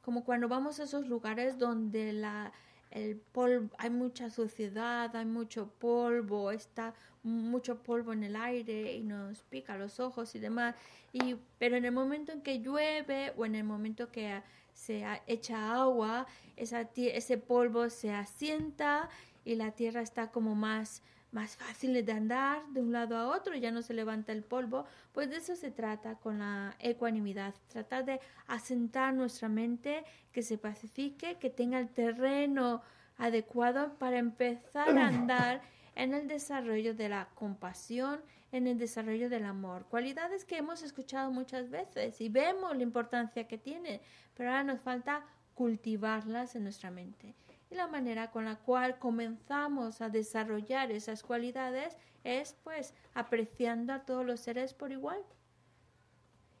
[0.07, 2.53] como cuando vamos a esos lugares donde la,
[2.91, 6.93] el polvo, hay mucha suciedad, hay mucho polvo, está
[7.23, 10.75] mucho polvo en el aire y nos pica los ojos y demás.
[11.11, 14.41] Y, pero en el momento en que llueve o en el momento que
[14.71, 19.09] se ha- echa agua, ese polvo se asienta
[19.43, 21.03] y la tierra está como más,
[21.37, 24.85] más fácil de andar de un lado a otro, ya no se levanta el polvo.
[25.11, 30.57] Pues de eso se trata con la ecuanimidad, tratar de asentar nuestra mente, que se
[30.57, 32.81] pacifique, que tenga el terreno
[33.19, 35.61] adecuado para empezar a andar
[35.93, 38.19] en el desarrollo de la compasión,
[38.51, 39.85] en el desarrollo del amor.
[39.85, 44.01] Cualidades que hemos escuchado muchas veces y vemos la importancia que tiene,
[44.33, 45.23] pero ahora nos falta
[45.53, 47.35] cultivarlas en nuestra mente.
[47.69, 54.05] Y la manera con la cual comenzamos a desarrollar esas cualidades es pues apreciando a
[54.05, 55.21] todos los seres por igual.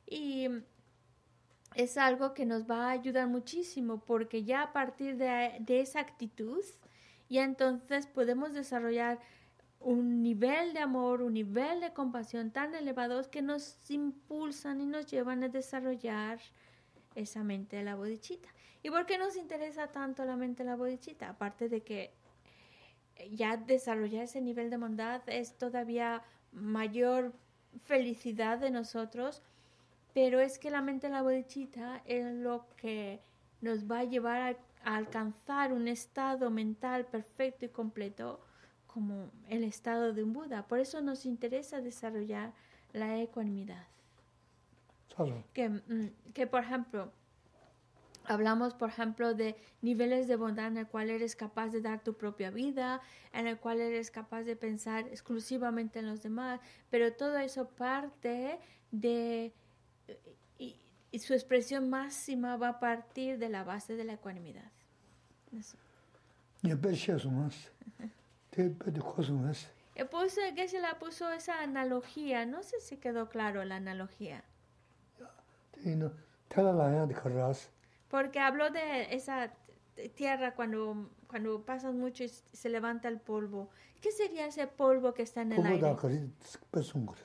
[0.05, 0.47] Y
[1.75, 5.99] es algo que nos va a ayudar muchísimo porque ya a partir de, de esa
[5.99, 6.63] actitud,
[7.29, 9.19] ya entonces podemos desarrollar
[9.79, 15.05] un nivel de amor, un nivel de compasión tan elevados que nos impulsan y nos
[15.05, 16.39] llevan a desarrollar
[17.15, 18.49] esa mente de la bodichita.
[18.87, 21.27] ¿Y por qué nos interesa tanto la mente de la bodichita?
[21.27, 22.13] Aparte de que
[23.31, 26.23] ya desarrollar ese nivel de bondad es todavía
[26.53, 27.33] mayor
[27.83, 29.41] felicidad de nosotros,
[30.13, 33.19] pero es que la mente de la bodichita es lo que
[33.59, 38.39] nos va a llevar a, a alcanzar un estado mental perfecto y completo
[38.85, 40.65] como el estado de un Buda.
[40.65, 42.53] Por eso nos interesa desarrollar
[42.93, 43.85] la ecuanimidad.
[45.53, 47.11] Que, mm, que por ejemplo,
[48.27, 52.15] Hablamos, por ejemplo, de niveles de bondad en el cual eres capaz de dar tu
[52.15, 53.01] propia vida,
[53.33, 56.59] en el cual eres capaz de pensar exclusivamente en los demás,
[56.89, 58.59] pero todo eso parte
[58.91, 59.53] de...
[60.57, 60.75] Y,
[61.11, 64.71] y su expresión máxima va a partir de la base de la ecuanimidad.
[65.57, 65.77] Eso.
[70.05, 74.43] puso, Geshe-la eh, pues, eh, puso esa analogía, no sé si quedó claro la analogía
[78.09, 79.53] porque habló de esa
[80.15, 83.69] tierra cuando, cuando pasan mucho y se levanta el polvo.
[84.01, 85.95] ¿Qué sería ese polvo que está en el aire?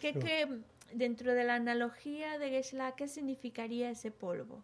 [0.01, 0.61] ¿Qué, ¿Qué,
[0.95, 4.63] dentro de la analogía de Geshla, qué significaría ese polvo?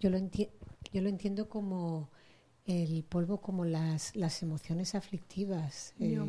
[0.00, 0.48] Yo lo, enti
[0.92, 2.08] yo lo entiendo como
[2.68, 6.20] el polvo como las, las emociones aflictivas, eh,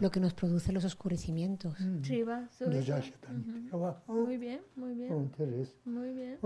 [0.00, 1.78] lo que nos produce los oscurecimientos.
[4.06, 5.08] Muy bien, muy bien.
[5.84, 6.38] Muy bien.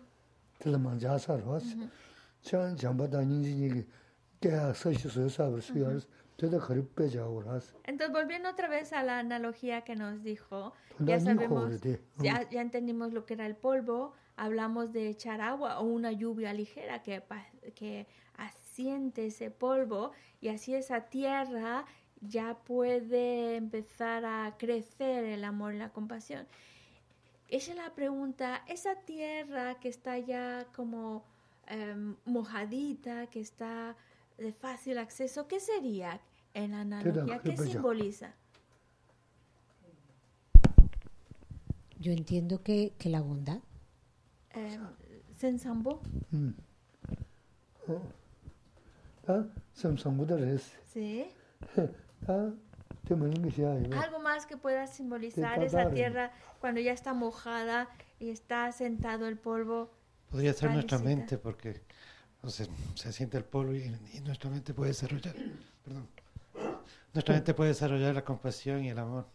[7.84, 11.80] Entonces, volviendo otra vez a la analogía que nos dijo, ya sabemos,
[12.18, 16.52] ya, ya entendimos lo que era el polvo, hablamos de echar agua o una lluvia
[16.52, 17.22] ligera que,
[17.74, 18.06] que
[18.74, 20.10] asiente ese polvo
[20.40, 21.84] y así esa tierra
[22.20, 26.46] ya puede empezar a crecer el amor y la compasión.
[27.48, 31.22] Esa es la pregunta, esa tierra que está ya como
[31.68, 33.96] em, mojadita, que está
[34.38, 36.20] de fácil acceso, ¿qué sería
[36.52, 37.38] en la analogía?
[37.40, 38.34] ¿Qué simboliza?
[42.00, 43.60] Yo entiendo que, que la bondad.
[45.36, 46.00] Sensambo,
[49.25, 51.31] 다 삼성보다레스 ¿sí?
[52.25, 52.51] 다
[53.07, 55.95] 때문에 것이야 이거 Algo más que pueda simbolizar De esa Tadare.
[55.95, 57.87] tierra cuando ya está mojada
[58.19, 59.89] y está sentado el polvo.
[60.29, 61.15] Podría ser nuestra Parecida.
[61.15, 61.81] mente porque
[62.43, 65.35] o sea, se siente el polvo y, y nuestra mente puede desarrollar,
[65.83, 66.07] perdón,
[67.13, 69.25] nuestra mente puede desarrollar la compasión y el amor.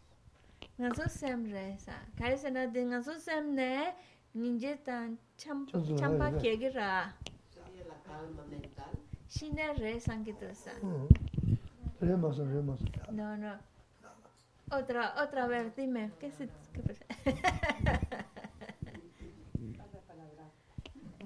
[0.78, 1.94] Ngaso semre sa.
[2.16, 3.94] Karese na de ngaso semne
[4.34, 6.38] ninje tan cham Chazo champa haga.
[6.38, 7.14] kyegira.
[7.52, 8.90] Sería la calma mental.
[9.29, 10.75] Shina Re Sankirtasan.
[10.81, 11.07] Uh -huh.
[13.05, 13.11] Re.
[13.11, 13.57] No, no.
[14.71, 17.05] Otra, otra vez, dime, ¿qué se, qué pasa?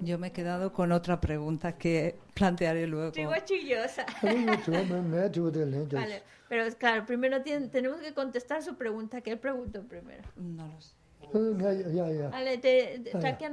[0.00, 3.12] Yo me he quedado con otra pregunta que plantearé luego.
[5.96, 9.20] vale, pero claro, primero tenemos que contestar su pregunta.
[9.20, 10.22] ¿Qué preguntó primero?
[10.36, 10.94] No lo sé.
[12.30, 13.48] Vale, te, te, te, te, te,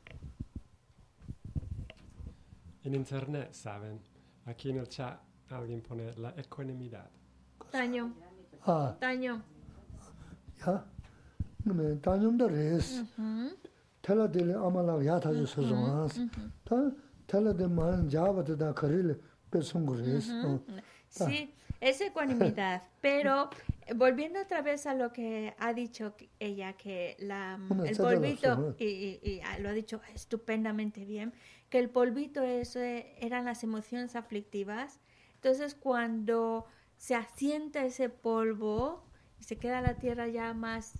[2.83, 3.99] en internet saben.
[4.45, 5.19] Aquí en el chat
[5.49, 7.09] alguien pone la ecuanimidad.
[7.71, 8.13] Taño.
[8.65, 8.95] Ah.
[8.99, 9.41] Taño.
[10.65, 10.85] Ya.
[11.65, 13.03] No me taño de res.
[14.01, 16.19] Tela de amala ya ta de sezons.
[16.63, 16.91] Ta
[17.25, 19.17] tela de man java de da karil
[19.49, 20.29] pe sungres.
[21.07, 21.53] Sí
[21.83, 22.83] es ecuanimidad.
[23.01, 23.49] pero
[23.85, 28.75] eh, volviendo otra vez a lo que ha dicho ella, que la, mm, el polvito,
[28.79, 31.33] y, ah, lo ha dicho estupendamente bien,
[31.69, 34.99] que el polvito es, eh, eran las emociones aflictivas.
[35.35, 36.65] Entonces cuando
[36.97, 39.03] se asienta ese polvo
[39.39, 40.93] y se queda la tierra ya más,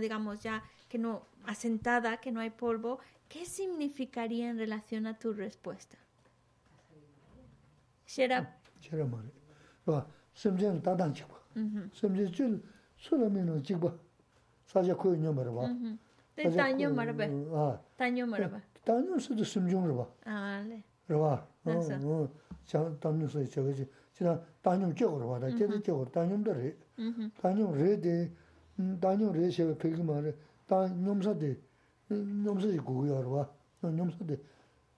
[0.00, 2.98] digamos, ya que no, asentada, que no hay polvo,
[3.28, 5.96] ¿qué significaría en relación a tu respuesta?
[9.85, 10.05] 봐.
[10.33, 11.35] 심지어는 다단 찍고.
[11.93, 12.63] 심지어 줄
[12.97, 13.91] 술하면은 찍고.
[14.65, 15.67] 사자 코이냐 말아 봐.
[16.37, 17.79] de taño marbe, 아.
[17.97, 18.61] taño marbe.
[18.85, 20.07] 다녀 수도 심중으로 봐.
[20.23, 20.83] Ah, vale.
[21.07, 21.47] 그봐.
[21.65, 21.71] 어.
[21.71, 21.95] 알았어.
[22.03, 22.29] 어.
[22.63, 23.89] 자, 다녀서 저거지.
[24.13, 25.39] 지나 다녀 쪽으로 봐.
[25.39, 26.75] 나 제대 쪽으로 다녀도 래.
[26.99, 27.31] Ujú.
[27.41, 28.31] 다녀 레데.
[29.01, 30.31] 다녀 레셔 되게 말해.
[30.67, 31.57] 다 놈사데.
[32.09, 33.49] 놈사지 고요로 봐.
[33.81, 34.37] 놈사데.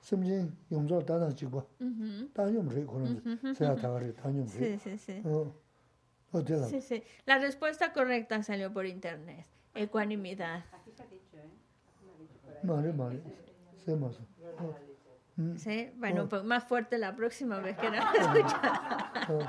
[0.03, 1.57] 심지 용서 다단 찍고.
[1.81, 2.29] Ujú.
[2.33, 3.21] 다녀 레 그런.
[3.53, 4.77] sea 다가래 다녀 Sí, 레.
[4.77, 5.21] sí, sí.
[5.25, 5.53] 어.
[6.31, 6.67] 어때라?
[6.67, 7.03] Sí, sí.
[7.25, 9.45] La respuesta correcta salió por internet.
[9.75, 10.63] Ecuanimidad.
[12.63, 13.19] 말해 말해.
[15.36, 15.56] Mm.
[15.96, 16.28] Bueno, oh.
[16.28, 19.12] pues, más fuerte la próxima vez que nos escucha.
[19.28, 19.40] Oh.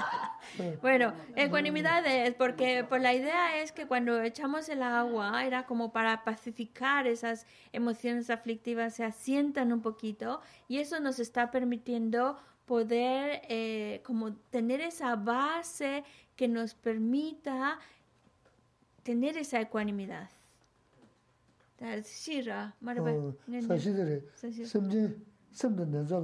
[0.82, 5.92] bueno, ecuanimidad es porque pues la idea es que cuando echamos el agua era como
[5.92, 13.42] para pacificar esas emociones aflictivas, se asientan un poquito y eso nos está permitiendo poder
[13.48, 16.04] eh, como tener esa base
[16.36, 17.78] que nos permita
[19.04, 20.30] tener esa ecuanimidad.
[22.04, 22.76] Shira,
[25.56, 26.22] semden denzo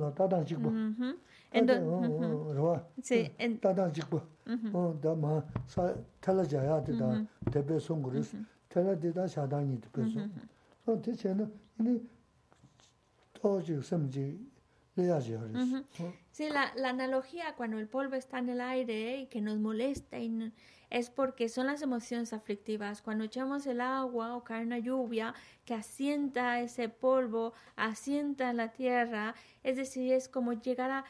[16.32, 20.52] Sí, la analogía cuando el polvo está en el aire y que nos molesta y
[20.92, 23.02] es porque son las emociones aflictivas.
[23.02, 25.34] Cuando echamos el agua o cae una lluvia
[25.66, 29.34] que asienta ese polvo, asienta la tierra,
[29.64, 31.06] es decir, es como llegar a,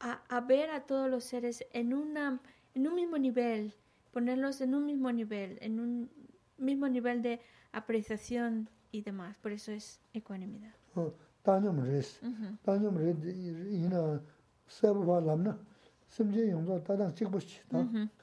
[0.00, 2.40] a- a ver a todos los seres en, una,
[2.74, 3.74] en un mismo nivel,
[4.12, 6.10] ponerlos en un mismo nivel, en un
[6.56, 7.40] mismo nivel de
[7.72, 9.36] apreciación y demás.
[9.38, 10.74] Por eso es ecuanimidad.
[10.94, 11.12] 어,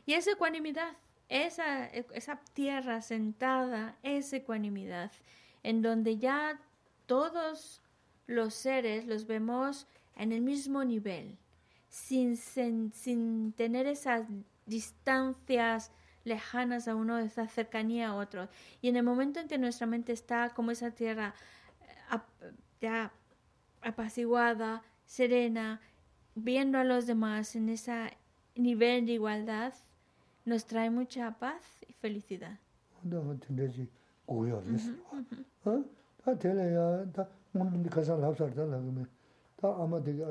[0.06, 0.94] Y esa ecuanimidad,
[1.28, 5.10] esa, esa tierra sentada, es ecuanimidad,
[5.64, 6.60] en donde ya
[7.06, 7.82] todos
[8.28, 9.86] los seres los vemos
[10.16, 11.36] en el mismo nivel,
[11.88, 14.26] sin, sen- sin tener esas
[14.66, 15.90] distancias
[16.23, 18.49] lejanas a uno, está cercanía a otro.
[18.81, 21.33] Y en el momento en que nuestra mente está como esa tierra
[22.11, 22.51] eh,
[22.81, 23.11] ya
[23.81, 25.81] apaciguada, serena,
[26.35, 28.17] viendo a los demás en ese
[28.55, 29.73] nivel de igualdad,
[30.45, 32.59] nos trae mucha paz y felicidad.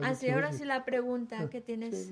[0.02, 2.10] Así, ah, ahora sí la pregunta que tienes.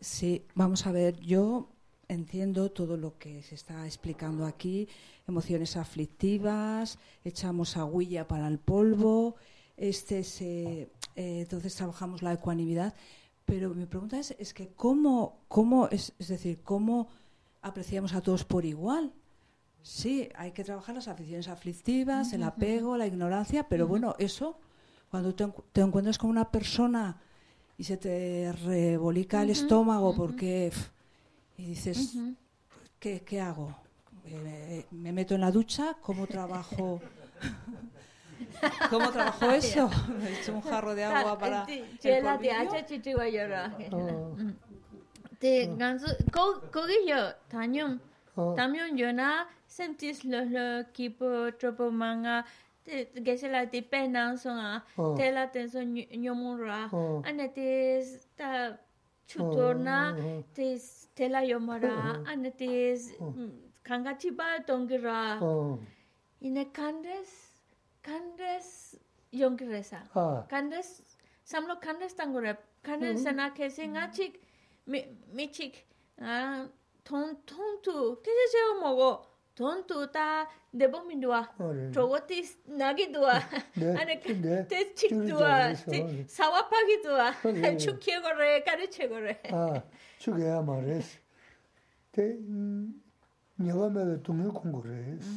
[0.00, 1.68] Sí, vamos a ver, yo
[2.08, 4.88] entiendo todo lo que se está explicando aquí,
[5.28, 9.36] emociones aflictivas, echamos agüilla para el polvo,
[9.76, 12.94] este se, eh, entonces trabajamos la ecuanimidad,
[13.44, 17.08] pero mi pregunta es, es que cómo, cómo es, es decir, cómo
[17.62, 19.12] apreciamos a todos por igual.
[19.82, 24.58] Sí, hay que trabajar las aficiones aflictivas, el apego, la ignorancia, pero bueno, eso,
[25.10, 27.20] cuando te, te encuentras con una persona
[27.76, 30.90] y se te rebolica el estómago porque pf,
[31.58, 32.34] y dices Ujú.
[32.98, 33.74] ¿qué, qué hago?
[34.26, 35.96] Eh, ¿Me meto en la ducha?
[36.02, 37.00] ¿Cómo trabajo?
[38.88, 39.90] ¿Cómo trabajo eso?
[40.22, 41.82] Me echo un jarro de agua para el.
[45.40, 47.98] Te ganso, ko kogi yo tañum.
[48.36, 48.54] 어.
[48.54, 52.44] También yo na sentis lo lo kipo tropo manga
[52.86, 55.16] geshila di pe nang song a, oh.
[55.16, 57.22] te la ten so nyomung ra, oh.
[57.24, 58.02] ane te
[58.36, 58.72] ta
[59.28, 59.82] chutor oh.
[59.82, 60.14] na,
[60.54, 63.50] te la yoma ra, ane te mm,
[63.84, 65.38] kanga chiba tongi ra,
[66.40, 67.30] ine kandres,
[68.02, 68.96] kandres
[69.32, 70.02] yongi resa,
[70.48, 71.02] kandres,
[71.44, 73.24] samlo kandres tango re, kandres mm-hmm.
[73.24, 74.40] sana kese nga chik,
[74.86, 75.86] mi chik,
[76.20, 76.66] ah,
[77.04, 79.29] tong tong tu, kese cheo mogo,
[79.59, 81.47] mogo ton tu ta debo mindua.
[81.59, 81.91] 어래.
[81.91, 83.39] 저것이 나기 도와.
[83.77, 86.23] 네, 아니 네, 때 줄이 칙도와 잘해서.
[86.27, 87.31] 사와파기 도와.
[87.41, 87.77] 그래.
[87.77, 89.41] 축해거래 가르쳐거래.
[89.51, 89.81] 아,
[90.19, 91.19] 죽여야 말했어.
[92.11, 93.01] 대, 음,
[93.55, 95.29] 내가 매 동네 공부를 했어.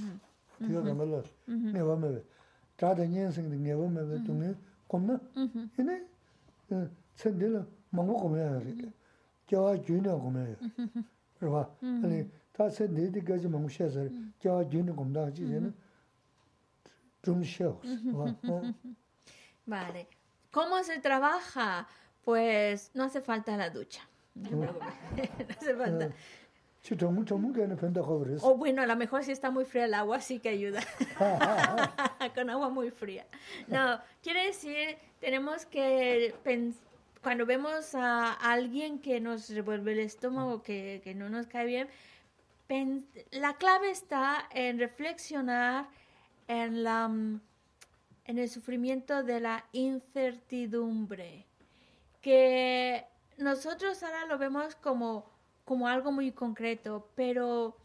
[0.59, 1.23] 내가 가말라.
[1.47, 2.21] 내가 매
[2.77, 4.55] 다들 년생들 내가 매 동네
[4.89, 5.19] 공나.
[5.79, 6.05] 얘네
[6.71, 8.75] 어, 천들은 망고 공해야 돼.
[9.49, 10.57] 저와 주는 공해야.
[11.39, 11.71] 그봐.
[11.83, 14.09] 아니 다 천들까지 망고 셔서
[14.41, 15.75] 저와 주는 공다 지는
[17.23, 17.79] 좀 쉬어.
[17.79, 18.35] 봐.
[18.49, 18.75] 어.
[19.67, 20.07] Vale.
[20.51, 21.87] ¿Cómo se trabaja?
[22.25, 24.03] Pues no hace falta la ducha.
[24.35, 25.31] No te preocupes.
[25.49, 26.11] No hace falta.
[26.81, 28.47] 저 정말 전문가는 변다고 그랬어.
[28.49, 30.81] O bueno, a lo mejor si está muy fría el agua, sí que ayuda.
[32.35, 33.27] Con agua muy fría.
[33.67, 36.79] No, quiere decir, tenemos que pens-
[37.23, 41.89] cuando vemos a alguien que nos revuelve el estómago, que, que no nos cae bien,
[41.89, 41.93] pen-
[43.32, 45.88] la clave está en reflexionar
[46.48, 47.42] en, la, mm,
[48.26, 51.46] en el sufrimiento de la incertidumbre
[52.24, 53.06] que
[53.38, 55.30] nosotros ahora lo vemos como,
[55.66, 57.78] como algo muy concreto, pero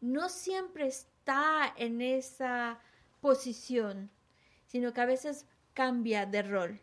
[0.00, 2.78] no siempre está en esa
[3.20, 4.10] posición,
[4.66, 6.80] sino que a veces cambia de rol.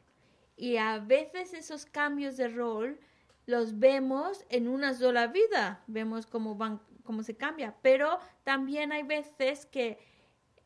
[0.58, 3.00] Y a veces esos cambios de rol
[3.46, 9.04] los vemos en una sola vida, vemos cómo van, cómo se cambia, pero también hay
[9.04, 10.00] veces que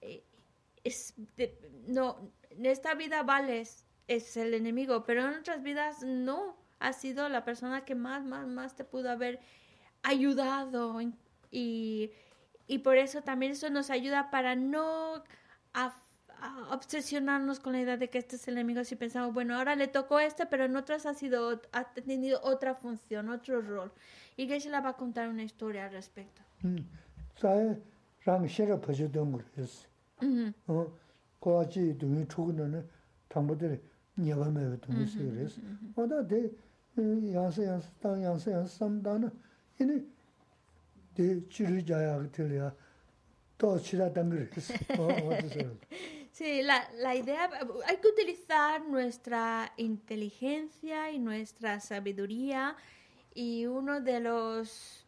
[0.01, 0.23] eh,
[0.83, 1.15] es
[1.87, 7.29] no, en esta vida vales, es el enemigo, pero en otras vidas no, ha sido
[7.29, 9.39] la persona que más, más, más te pudo haber
[10.03, 10.99] ayudado
[11.49, 12.11] y,
[12.67, 15.23] y por eso también eso nos ayuda para no
[16.71, 19.87] obsesionarnos con la idea de que este es el enemigo si pensamos, bueno, ahora le
[19.87, 23.91] tocó este, pero en otras ha sido, ha tenido otra función, otro rol
[24.38, 26.42] Y Geshe la va a contar una historia al respecto.
[26.64, 26.88] 음,
[27.36, 27.76] 사에
[28.24, 29.86] 랑 싫어 버주던 거 했어.
[30.22, 30.52] Ujú.
[30.66, 30.92] 어,
[31.40, 32.86] 거지 동이 추구는
[33.28, 33.80] 당부들이
[34.16, 35.60] 녀밤에 동이 그랬어.
[35.96, 36.50] 어다 대
[36.98, 39.30] 양세 양세 땅 양세 양세 삼다는
[39.80, 40.06] 이니
[41.14, 42.74] 데 치르자야 그텔이야
[43.56, 45.76] 또 치라 당그레스 어 어디서
[46.32, 47.50] Sí, la, la idea,
[47.86, 52.76] hay que utilizar nuestra inteligencia y nuestra sabiduría
[53.35, 55.05] y uno de los,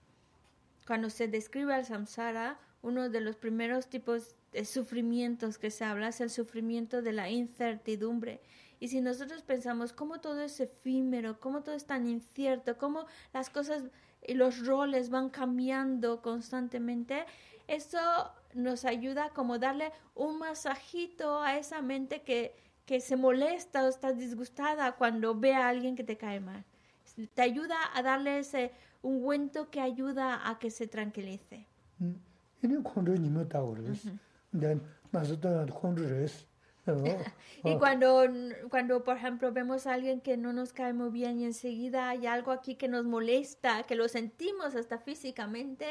[0.85, 6.09] cuando se describe al samsara, uno de los primeros tipos de sufrimientos que se habla
[6.09, 8.41] es el sufrimiento de la incertidumbre.
[8.79, 13.49] Y si nosotros pensamos cómo todo es efímero, cómo todo es tan incierto, cómo las
[13.49, 13.83] cosas
[14.21, 17.25] y los roles van cambiando constantemente,
[17.67, 17.97] eso
[18.53, 22.55] nos ayuda como darle un masajito a esa mente que,
[22.85, 26.65] que se molesta o está disgustada cuando ve a alguien que te cae mal
[27.33, 31.67] te ayuda a darle ese ungüento que ayuda a que se tranquilice.
[37.63, 38.23] Y cuando,
[38.69, 42.27] cuando, por ejemplo, vemos a alguien que no nos cae muy bien y enseguida hay
[42.27, 45.85] algo aquí que nos molesta, que lo sentimos hasta físicamente,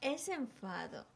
[0.00, 1.06] es enfado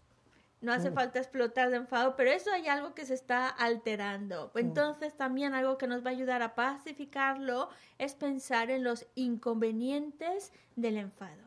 [0.64, 4.50] no hace falta explotar de enfado, pero eso hay algo que se está alterando.
[4.54, 10.52] Entonces también algo que nos va a ayudar a pacificarlo es pensar en los inconvenientes
[10.76, 11.42] del enfado.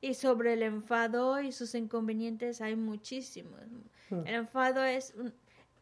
[0.00, 3.60] Y sobre el enfado y sus inconvenientes hay muchísimos.
[4.10, 5.14] El enfado es,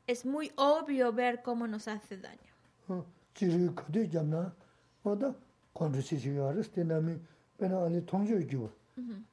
[0.07, 3.07] es muy obvio ver cómo nos hace daño.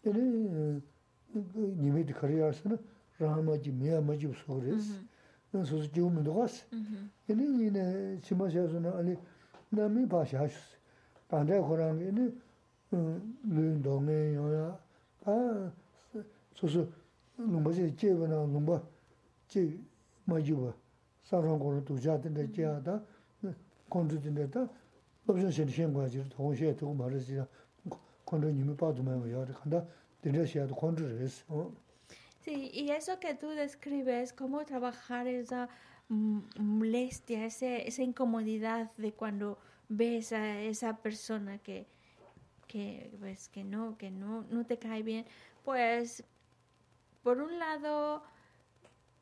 [0.03, 0.81] Ele
[1.81, 2.69] nime de kariyarsa
[3.21, 4.91] rahamaji, meyamaji usuğurez.
[5.53, 6.65] Nan sosu jivu mindoğaz.
[7.29, 9.17] Ele yine sima şahsuna ali
[9.71, 10.73] nami başı haşus.
[11.29, 12.31] Pandaya korang ele
[13.45, 14.79] lüyün doğne yoya.
[16.53, 16.89] Sosu
[17.39, 18.83] lumba se jeva na lumba
[19.49, 19.77] je
[20.27, 20.73] maji wa.
[21.23, 23.03] Sarang koru tuja dinda jea da,
[23.89, 24.69] kondu dinda da.
[25.29, 27.47] Lopshan shen shen kwa jiru, tong shea tuku marasina.
[32.39, 35.69] Sí, y eso que tú describes, cómo trabajar esa
[36.09, 39.57] mm, molestia, ese, esa incomodidad de cuando
[39.87, 41.87] ves a esa persona que,
[42.67, 45.25] que, pues, que no, que no, no te cae bien,
[45.63, 46.23] pues
[47.21, 48.23] por un lado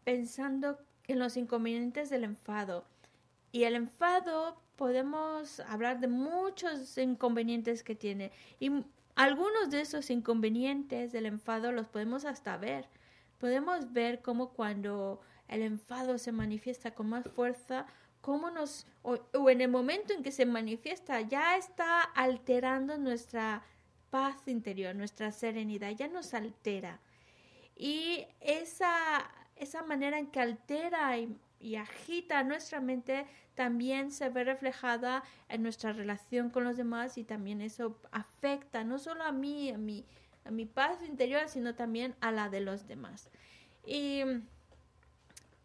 [0.04, 2.86] pensando en los inconvenientes del enfado.
[3.52, 8.32] Y el enfado podemos hablar de muchos inconvenientes que tiene.
[8.60, 8.72] Y
[9.16, 12.88] algunos de esos inconvenientes del enfado los podemos hasta ver.
[13.38, 17.86] Podemos ver cómo cuando el enfado se manifiesta con más fuerza,
[18.22, 19.18] cómo nos, o,
[19.50, 23.64] en el momento en que se manifiesta, ya está alterando nuestra
[24.10, 27.00] paz interior, nuestra serenidad, ya nos altera.
[27.76, 34.44] Y esa, esa manera en que altera y, y agita nuestra mente también se ve
[34.44, 39.70] reflejada en nuestra relación con los demás y también eso afecta no solo a mí,
[39.70, 40.06] a mi,
[40.46, 43.30] a mi paz interior, sino también a la de los demás.
[43.86, 44.22] Y,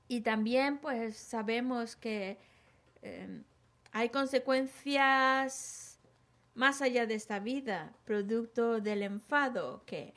[0.08, 2.38] y también pues sabemos que
[3.02, 3.42] eh,
[3.92, 5.98] hay consecuencias
[6.54, 10.14] más allá de esta vida, producto del enfado, que,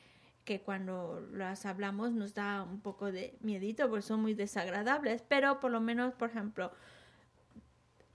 [0.50, 5.60] que cuando las hablamos nos da un poco de miedito porque son muy desagradables, pero
[5.60, 6.72] por lo menos, por ejemplo,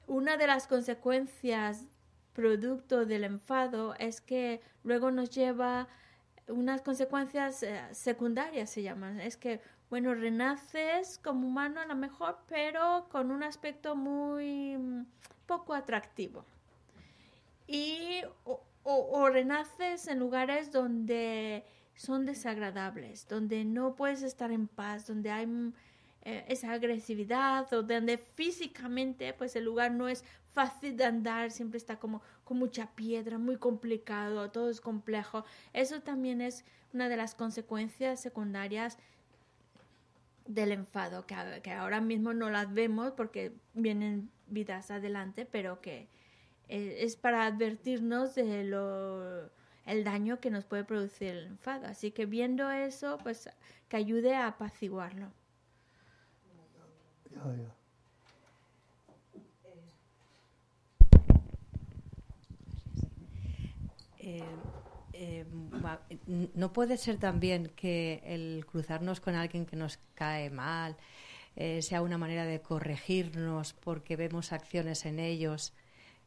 [0.08, 1.86] una de las consecuencias
[2.32, 5.86] producto del enfado es que luego nos lleva
[6.48, 9.20] unas consecuencias eh, secundarias, se llaman.
[9.20, 9.60] Es que,
[9.90, 15.04] bueno, renaces como humano a lo mejor, pero con un aspecto muy mm,
[15.46, 16.44] poco atractivo.
[17.68, 21.64] Y o, o- o renaces en lugares donde
[21.96, 25.72] son desagradables, donde no puedes estar en paz, donde hay mm,
[26.22, 31.78] eh, esa agresividad o donde físicamente pues el lugar no es fácil de andar, siempre
[31.78, 35.44] está como con mucha piedra, muy complicado, todo es complejo.
[35.72, 38.98] Eso también es una de las consecuencias secundarias
[40.46, 46.08] del enfado, que, que ahora mismo no las vemos porque vienen vidas adelante, pero que
[46.68, 49.50] eh, es para advertirnos de lo
[49.86, 51.86] el daño que nos puede producir el enfado.
[51.86, 53.48] Así que viendo eso, pues
[53.88, 55.30] que ayude a apaciguarlo.
[64.18, 64.42] Eh,
[65.12, 65.44] eh,
[66.26, 70.96] no puede ser también que el cruzarnos con alguien que nos cae mal
[71.56, 75.74] eh, sea una manera de corregirnos porque vemos acciones en ellos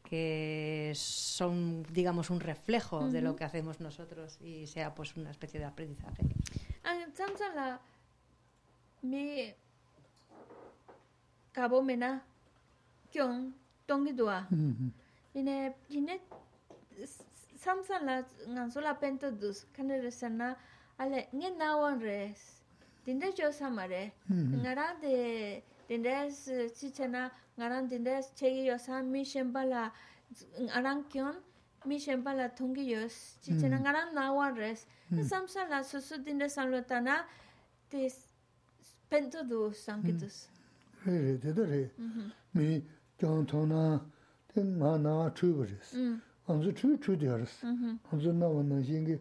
[0.10, 5.60] que son, digamos, un reflejo de lo que hacemos nosotros y sea pues una especie
[5.60, 6.24] de aprendizaje.
[6.84, 7.80] Ah,
[9.02, 9.54] mi
[11.52, 12.24] kabo mena
[13.12, 13.54] kyong
[13.88, 14.48] tongi dua.
[14.52, 14.92] 음
[15.34, 16.20] Ine ine
[17.58, 20.58] samsa la nganso la pento dus kana resana
[20.98, 22.64] ale nge nawon res
[23.06, 27.64] dinde jo samare ngara de dindes chichena Hmm.
[27.64, 29.92] ngaran dinde chegi yosan mi shembala
[30.74, 31.36] arang kyon
[31.86, 34.86] mi shembala thungi yos chi chena ngaran nawa res.
[35.10, 35.24] Hmm.
[35.24, 37.26] Samsala susu dinde sanlotana
[37.90, 38.28] tis
[39.10, 40.48] pento du sankitus
[41.04, 41.12] hmm.
[41.12, 41.90] re de de re.
[41.98, 42.32] Mhm.
[42.54, 42.84] Mi
[43.18, 44.02] kyon thona
[44.54, 45.96] ten ma na chu bres
[46.48, 47.64] amzu chu chu de res.
[47.64, 48.00] Mhm.
[48.12, 49.20] Amzu na wan na jingi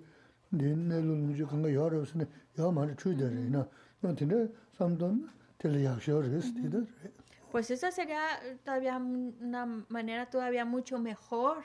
[0.50, 2.26] den ne lu mu ju kang yo res ne
[2.56, 3.62] yo ma chu de re na.
[3.62, 3.68] Mhm.
[4.02, 5.28] No tinde samdon
[5.58, 7.10] tel ya sho res de de re.
[7.56, 11.64] Pues esa sería todavía una manera todavía mucho mejor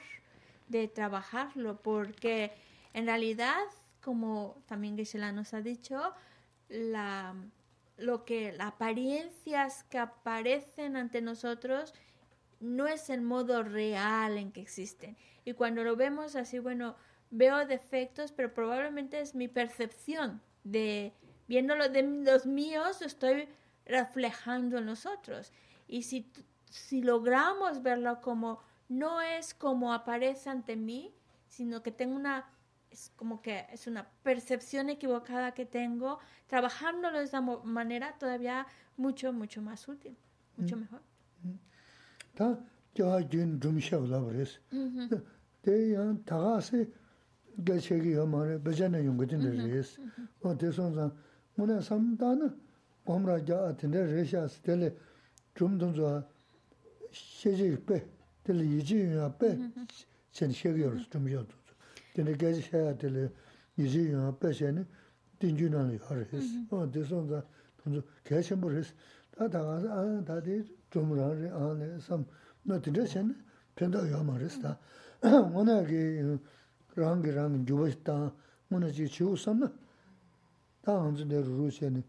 [0.69, 2.53] de trabajarlo, porque
[2.93, 3.59] en realidad,
[4.01, 6.13] como también Gisela nos ha dicho,
[6.69, 7.35] la,
[7.97, 11.93] lo que las apariencias que aparecen ante nosotros
[12.61, 15.17] no es el modo real en que existen.
[15.43, 16.95] Y cuando lo vemos así, bueno,
[17.31, 21.11] veo defectos, pero probablemente es mi percepción de
[21.49, 23.49] viéndolo de los míos, estoy
[23.85, 25.51] reflejando en los otros.
[25.91, 26.31] Y si,
[26.69, 31.13] si logramos verlo como no es como aparece ante mí,
[31.49, 32.49] sino que tengo una
[32.89, 38.67] es como que es una percepción equivocada que tengo, trabajándolo de esa manera todavía
[38.97, 40.17] mucho, mucho más útil,
[40.57, 41.01] mucho mejor.
[55.55, 56.23] 좀더
[57.11, 58.05] 시지 빼
[58.43, 59.57] 들 이지야 빼
[60.31, 61.53] 전시해요 좀 요도
[62.15, 63.31] 근데 계속 해야 될
[63.77, 64.85] 이지야 빼세는
[65.39, 66.89] 딘준을 하래스 어.
[66.89, 67.45] 대선자
[67.83, 68.93] 좀 계속 버스
[69.37, 72.25] 다 다가서 아 다들 좀 하래 안에 섬
[72.63, 73.35] 너드레션
[73.75, 74.77] 편도 요마르스다.
[75.53, 76.37] 오늘게
[76.95, 78.33] 랑기랑 주버스다
[78.69, 79.71] 오늘 지 지우섬나?
[80.81, 82.03] 다 한진데 루시에는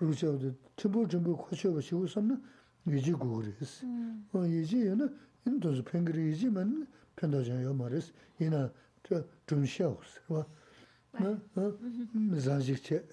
[0.00, 2.38] 루시오도 티부 준비 고쳐서 지우섬나?
[2.86, 3.84] 유지 고그리스
[4.32, 8.70] 어 유지에는 인도스 펭그리지만 편도장요 말이스 이나
[9.02, 10.46] 저 좀샤우스 와
[12.12, 13.04] 미자지체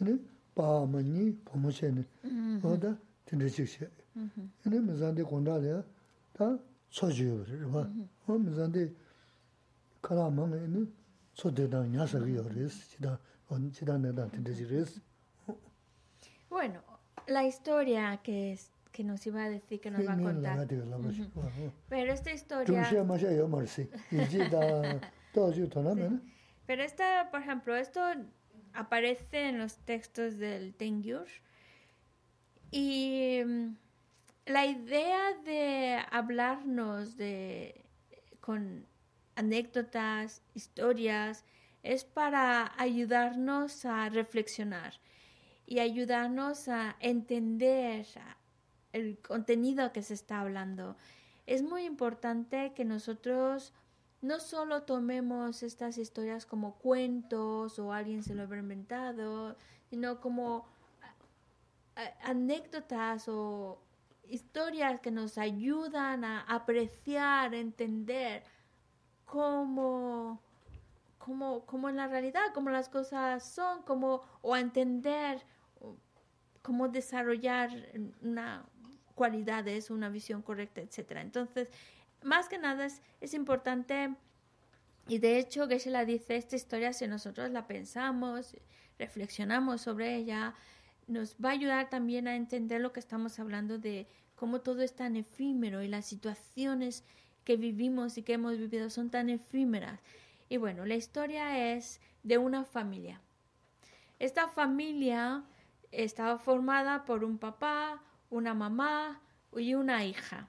[0.00, 0.18] 이네
[0.54, 2.04] 바마니 보모체네
[2.62, 3.90] 어다 딘데지체
[4.66, 5.82] 이네 미잔데 곤다레
[6.32, 6.58] 다
[6.90, 7.88] 소지요 와
[8.26, 8.92] 어, 미잔데
[10.02, 10.86] 카라망에 이네
[11.34, 13.18] 소데다 냐서기요 그리스 지다
[13.48, 15.00] 온 지다 내다 딘데지레스
[16.50, 16.80] Bueno,
[17.26, 20.68] la historia que es que nos iba a decir, que nos va a contar.
[21.88, 22.64] Pero esta historia...
[26.66, 28.00] Pero esta, por ejemplo, esto
[28.72, 31.26] aparece en los textos del Tengyur.
[32.70, 33.74] Y mm,
[34.46, 37.84] la idea de hablarnos de,
[38.40, 38.86] con
[39.34, 41.44] anécdotas, historias,
[41.82, 44.94] es para ayudarnos a reflexionar
[45.66, 48.06] y ayudarnos a entender
[48.94, 50.96] el contenido que se está hablando.
[51.46, 53.74] Es muy importante que nosotros
[54.22, 59.56] no solo tomemos estas historias como cuentos o alguien se lo habrá inventado,
[59.90, 60.64] sino como
[62.22, 63.78] anécdotas o
[64.28, 68.44] historias que nos ayudan a apreciar, entender
[69.26, 70.40] cómo,
[71.18, 75.42] cómo, cómo en la realidad, cómo las cosas son, cómo, o a entender
[76.62, 77.70] cómo desarrollar
[78.22, 78.64] una
[79.14, 81.22] cualidades, una visión correcta, etcétera.
[81.22, 81.68] Entonces,
[82.22, 84.14] más que nada es, es importante,
[85.08, 88.56] y de hecho Geshe-la dice, esta historia si nosotros la pensamos,
[88.98, 90.54] reflexionamos sobre ella,
[91.06, 94.06] nos va a ayudar también a entender lo que estamos hablando de
[94.36, 97.04] cómo todo es tan efímero y las situaciones
[97.44, 100.00] que vivimos y que hemos vivido son tan efímeras.
[100.48, 103.20] Y bueno, la historia es de una familia.
[104.18, 105.44] Esta familia
[105.90, 108.02] estaba formada por un papá,
[108.34, 109.20] una mamá
[109.56, 110.48] y una hija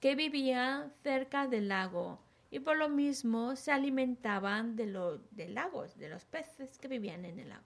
[0.00, 2.18] que vivían cerca del lago
[2.50, 7.24] y por lo mismo se alimentaban de los de lagos, de los peces que vivían
[7.24, 7.64] en el lago.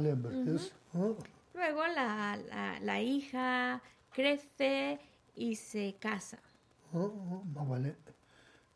[0.00, 0.72] Lembar res.
[1.54, 3.80] Luego la, la, la hija
[4.12, 4.98] crece
[5.36, 6.38] y se casa.
[7.54, 7.94] Magwa le.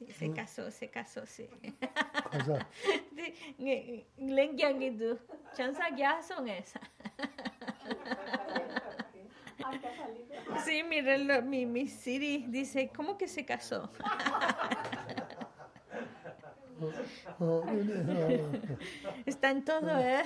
[0.00, 0.08] res.
[0.08, 1.48] Ya, Sí, se casó, se casó, sí.
[2.30, 2.66] kaza.
[3.16, 5.18] Sí, nge- Lengyangidu,
[5.54, 6.80] chansa ya son esa.
[10.64, 13.90] Sí, mi, reloj, mi, mi Siri dice, ¿cómo que se casó?
[19.26, 20.22] Está en todo, ¿eh?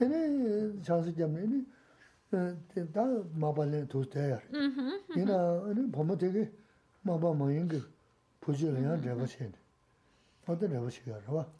[0.00, 1.64] Ene chansi jamne ene
[2.92, 3.06] da
[5.92, 6.16] pomo
[7.34, 7.82] mayinge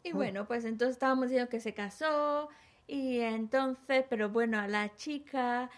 [0.03, 2.49] y bueno, pues entonces estábamos diciendo que se casó
[2.87, 5.69] y entonces, pero bueno, a la chica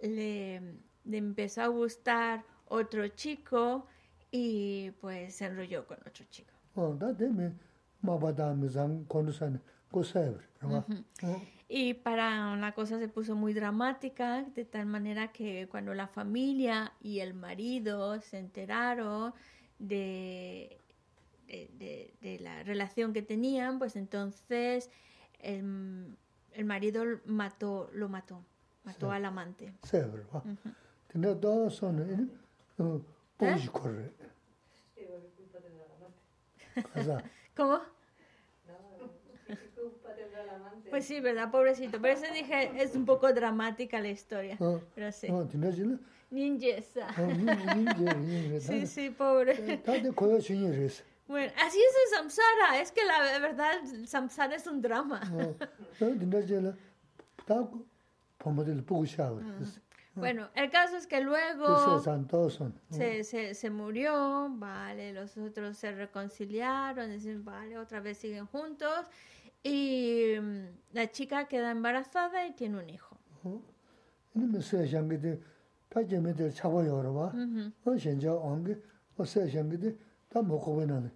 [0.00, 0.62] le,
[1.10, 3.86] empezó a gustar otro chico
[4.30, 6.50] y pues se enrolló con otro chico.
[11.68, 16.92] Y para la cosa se puso muy dramática, de tal manera que cuando la familia
[17.00, 19.34] y el marido se enteraron,
[19.88, 20.80] de,
[21.46, 24.90] de, de, de la relación que tenían, pues entonces
[25.40, 26.16] el,
[26.52, 28.44] el marido mató, lo mató,
[28.84, 29.16] mató sí.
[29.16, 29.74] al amante.
[29.82, 30.42] Sí, ¿verdad?
[30.44, 31.40] Uh -huh.
[31.40, 32.28] todos son, ¿eh?
[32.78, 33.02] No,
[33.40, 33.68] ¿Eh?
[33.72, 34.12] corre.
[37.56, 37.80] ¿Cómo?
[40.90, 41.50] Pues sí, ¿verdad?
[41.50, 42.00] Pobrecito.
[42.00, 44.56] Por eso dije, es un poco dramática la historia.
[44.60, 45.26] Ah, Pero sí.
[45.30, 45.44] Ah,
[46.34, 47.06] Ninjesa.
[48.60, 49.78] sí, sí, pobre.
[51.26, 52.80] Bueno, así es el samsara.
[52.80, 55.20] Es que la verdad, el samsara es un drama.
[55.22, 55.66] Ah.
[60.16, 61.66] Bueno, el caso es que luego
[62.90, 69.06] se, se, se, murió, vale, los otros se reconciliaron, dicen, vale, otra vez siguen juntos
[69.64, 73.18] y mm, la chica queda embarazada y tiene un hijo.
[75.93, 77.31] 다제메들 차고 열어 봐.
[77.33, 77.71] Ujú.
[77.85, 78.77] 어, 현재 온게
[79.17, 79.95] 어 세상게데
[80.29, 81.11] 다 먹고 보는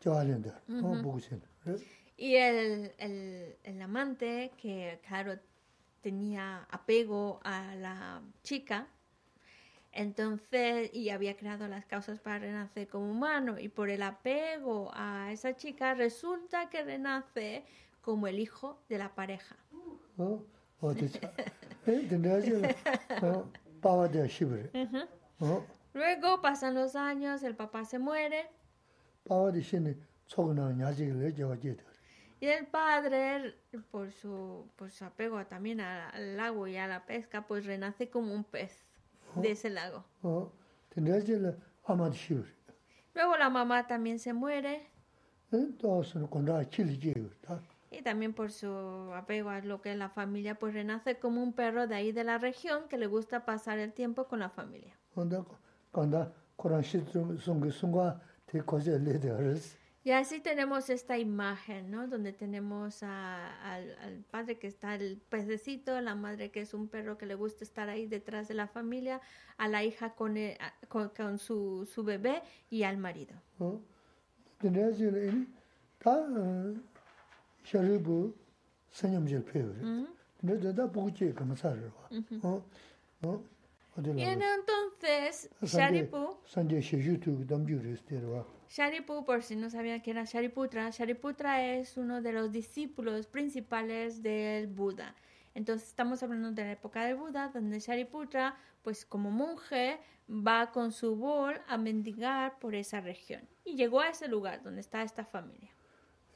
[0.00, 0.50] 저하는데.
[0.50, 1.38] 어, 보고 싶어.
[1.62, 1.76] 그래?
[2.18, 5.36] Y el, el, el amante, que claro,
[6.00, 8.86] tenía apego a la chica,
[9.92, 15.30] entonces, y había creado las causas para renacer como humano, y por el apego a
[15.30, 17.64] esa chica, resulta que renace
[18.00, 19.56] como el hijo de la pareja.
[25.93, 28.47] Luego pasan los años, el papá se muere.
[32.39, 33.55] Y el padre,
[33.91, 38.33] por su, por su apego también al lago y a la pesca, pues renace como
[38.33, 38.83] un pez
[39.35, 40.03] de ese lago.
[43.13, 44.87] Luego la mamá también se muere
[47.91, 48.67] y también por su
[49.13, 52.23] apego a lo que es la familia, pues renace como un perro de ahí de
[52.23, 54.97] la región que le gusta pasar el tiempo con la familia.
[60.03, 62.07] Y así tenemos esta imagen, ¿no?
[62.07, 66.87] Donde tenemos a, al, al, padre que está el pececito, la madre que es un
[66.87, 69.21] perro que le gusta estar ahí detrás de la familia,
[69.57, 73.35] a la hija con, el, con, con su, su, bebé y al marido.
[77.60, 78.34] 어, 근데지 다 셔르부
[78.90, 79.72] 선염질 페어.
[80.40, 82.08] 근데 다 보고지 감사를 봐.
[82.42, 82.64] 어,
[83.22, 83.44] 어,
[83.96, 84.54] 어디 Y 나.
[84.54, 88.44] entonces, 산제 Sharipu, 산제 시주투 담주르스 데르와.
[88.68, 94.22] Sharipu, por si no sabían que era Shariputra, Shariputra es uno de los discípulos principales
[94.22, 95.14] del Buda.
[95.54, 99.98] Entonces estamos hablando de la época del Buda, donde Shariputra, pues como monje,
[100.28, 103.48] va con su bol a mendigar por esa región.
[103.64, 105.70] Y llegó a ese lugar donde está esta familia.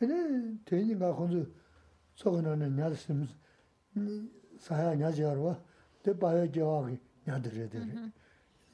[0.04, 1.44] 근데 대인가 혼자
[2.14, 3.26] 속어나는 야스임
[4.58, 5.60] 사야 야지하러
[6.02, 7.78] 대 바에 저기 야들에 돼.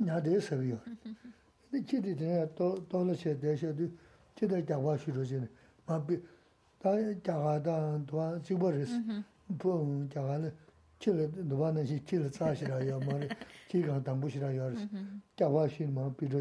[0.06, 0.80] 야데 서요.
[1.70, 3.88] 근데 지리들 또 돌아서 대셔도
[4.36, 5.48] 지들 자와 쉬러지네.
[5.86, 6.22] 마비
[6.78, 6.90] 다
[7.22, 8.92] 자가다 도와 지버리스.
[9.48, 10.52] 뭐 자가는
[10.98, 13.20] 칠 노바는 시 칠, 사시라요 뭐
[13.68, 14.74] 지가 담부시라요.
[15.36, 16.40] 자와 쉬는 마 비러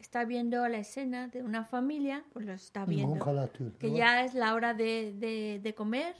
[0.00, 3.18] está viendo la escena de una familia, pues lo está viendo,
[3.78, 6.16] que ya es la hora de, de, comer,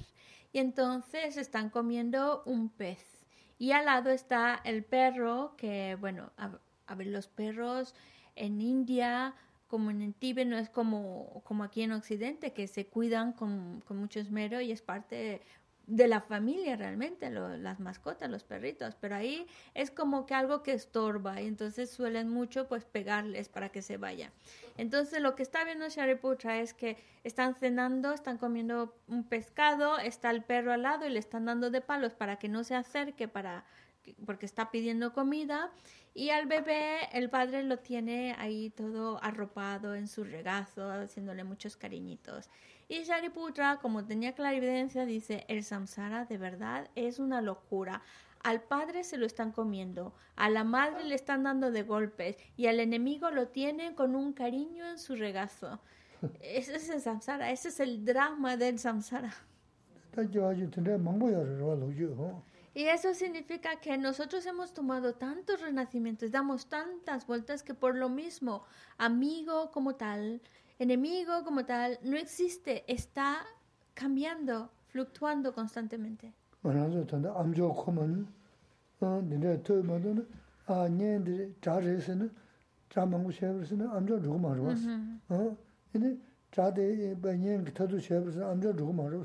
[0.52, 3.24] y entonces están comiendo un pez.
[3.58, 7.94] Y al lado está el perro, que bueno, a, a ver, los perros
[8.36, 9.34] en India
[9.70, 13.80] como en el Tíbet no es como, como aquí en Occidente, que se cuidan con,
[13.86, 15.42] con, mucho esmero y es parte
[15.90, 20.72] de la familia realmente, las mascotas, los perritos, pero ahí es como que algo que
[20.72, 24.30] estorba y entonces suelen mucho pues pegarles para que se vayan.
[24.76, 30.30] Entonces lo que está viendo Shariputra es que están cenando, están comiendo un pescado, está
[30.30, 33.26] el perro al lado y le están dando de palos para que no se acerque
[33.26, 33.64] para
[34.26, 35.70] porque está pidiendo comida
[36.14, 41.76] y al bebé el padre lo tiene ahí todo arropado en su regazo, haciéndole muchos
[41.76, 42.48] cariñitos.
[42.88, 48.02] Y Shariputra, como tenía clarividencia, dice, el samsara de verdad es una locura.
[48.42, 52.66] Al padre se lo están comiendo, a la madre le están dando de golpes y
[52.66, 55.80] al enemigo lo tienen con un cariño en su regazo.
[56.40, 59.32] Ese es el samsara, ese es el drama del samsara.
[62.74, 68.08] Y eso significa que nosotros hemos tomado tantos renacimientos, damos tantas vueltas que por lo
[68.08, 68.62] mismo,
[68.96, 70.40] amigo como tal,
[70.78, 73.44] enemigo como tal, no existe, está
[73.94, 76.32] cambiando, fluctuando constantemente.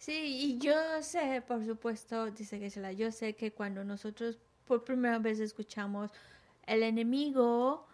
[0.00, 5.18] Sí, y yo sé, por supuesto, dice que yo sé que cuando nosotros por primera
[5.18, 6.12] vez escuchamos
[6.66, 7.84] el enemigo,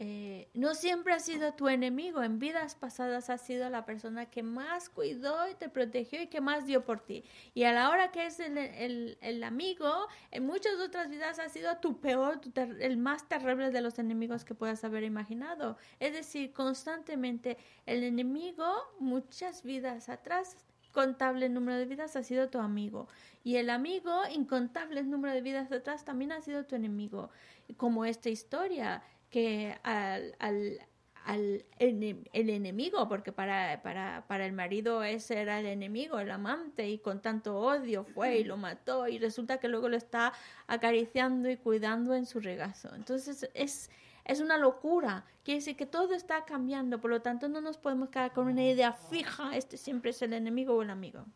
[0.00, 4.44] eh, no siempre ha sido tu enemigo, en vidas pasadas ha sido la persona que
[4.44, 7.24] más cuidó y te protegió y que más dio por ti.
[7.52, 11.78] Y a la hora que es el, el- amigo, en muchas otras vidas ha sido
[11.78, 12.40] tu peor,
[12.80, 15.76] el más terrible de los enemigos que puedas haber imaginado.
[15.98, 18.64] Es decir, constantemente el enemigo,
[19.00, 20.56] muchas vidas atrás,
[20.92, 23.08] contable número de vidas ha sido tu amigo.
[23.42, 27.30] Y el amigo, incontables número de vidas atrás, también ha sido tu enemigo.
[27.76, 30.78] Como esta historia, que al, al,
[31.24, 36.30] al ene- el enemigo, porque para, para, para el marido ese era el enemigo, el
[36.30, 40.32] amante, y con tanto odio fue y lo mató, y resulta que luego lo está
[40.66, 42.94] acariciando y cuidando en su regazo.
[42.94, 43.90] Entonces es,
[44.24, 48.08] es una locura, quiere decir que todo está cambiando, por lo tanto no nos podemos
[48.08, 51.26] quedar con una idea fija, este siempre es el enemigo o el amigo.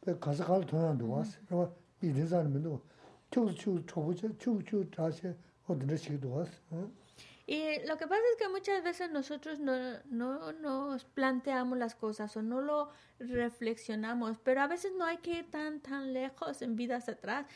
[0.00, 1.38] 다그 가서 갈 돈도 왔어.
[1.46, 2.82] 그러고 이런 사람도
[3.30, 5.34] 초초 초보자 초초 다시
[5.66, 6.52] 어디를 시기도 왔어.
[6.70, 6.90] 어?
[7.46, 9.74] Y lo que pasa es que muchas veces nosotros no,
[10.08, 15.40] no nos planteamos las cosas o no lo reflexionamos, pero a veces no hay que
[15.40, 17.46] ir tan, tan lejos en vidas atrás.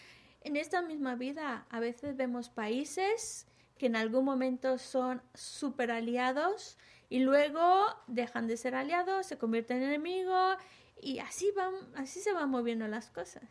[0.41, 3.47] En esta misma vida a veces vemos países
[3.79, 6.77] que en algún momento son super aliados
[7.10, 10.58] y luego dejan de ser aliados, se convierten en enemigos
[11.02, 13.44] y así van, así se van moviendo las cosas.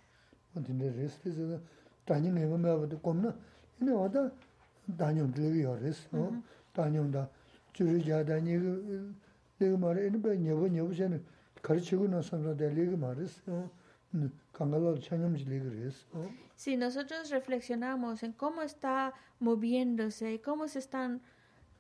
[16.54, 21.20] Si nosotros reflexionamos en cómo está moviéndose y cómo se están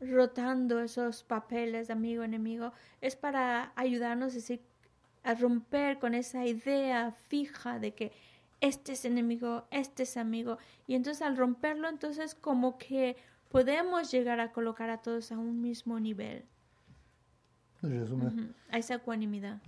[0.00, 4.36] rotando esos papeles de amigo enemigo es para ayudarnos
[5.24, 8.12] a romper con esa idea fija de que
[8.60, 10.58] este es enemigo, este es amigo.
[10.86, 13.16] Y entonces al romperlo, entonces como que
[13.48, 16.44] podemos llegar a colocar a todos a un mismo nivel.
[18.70, 19.60] A esa ecuanimidad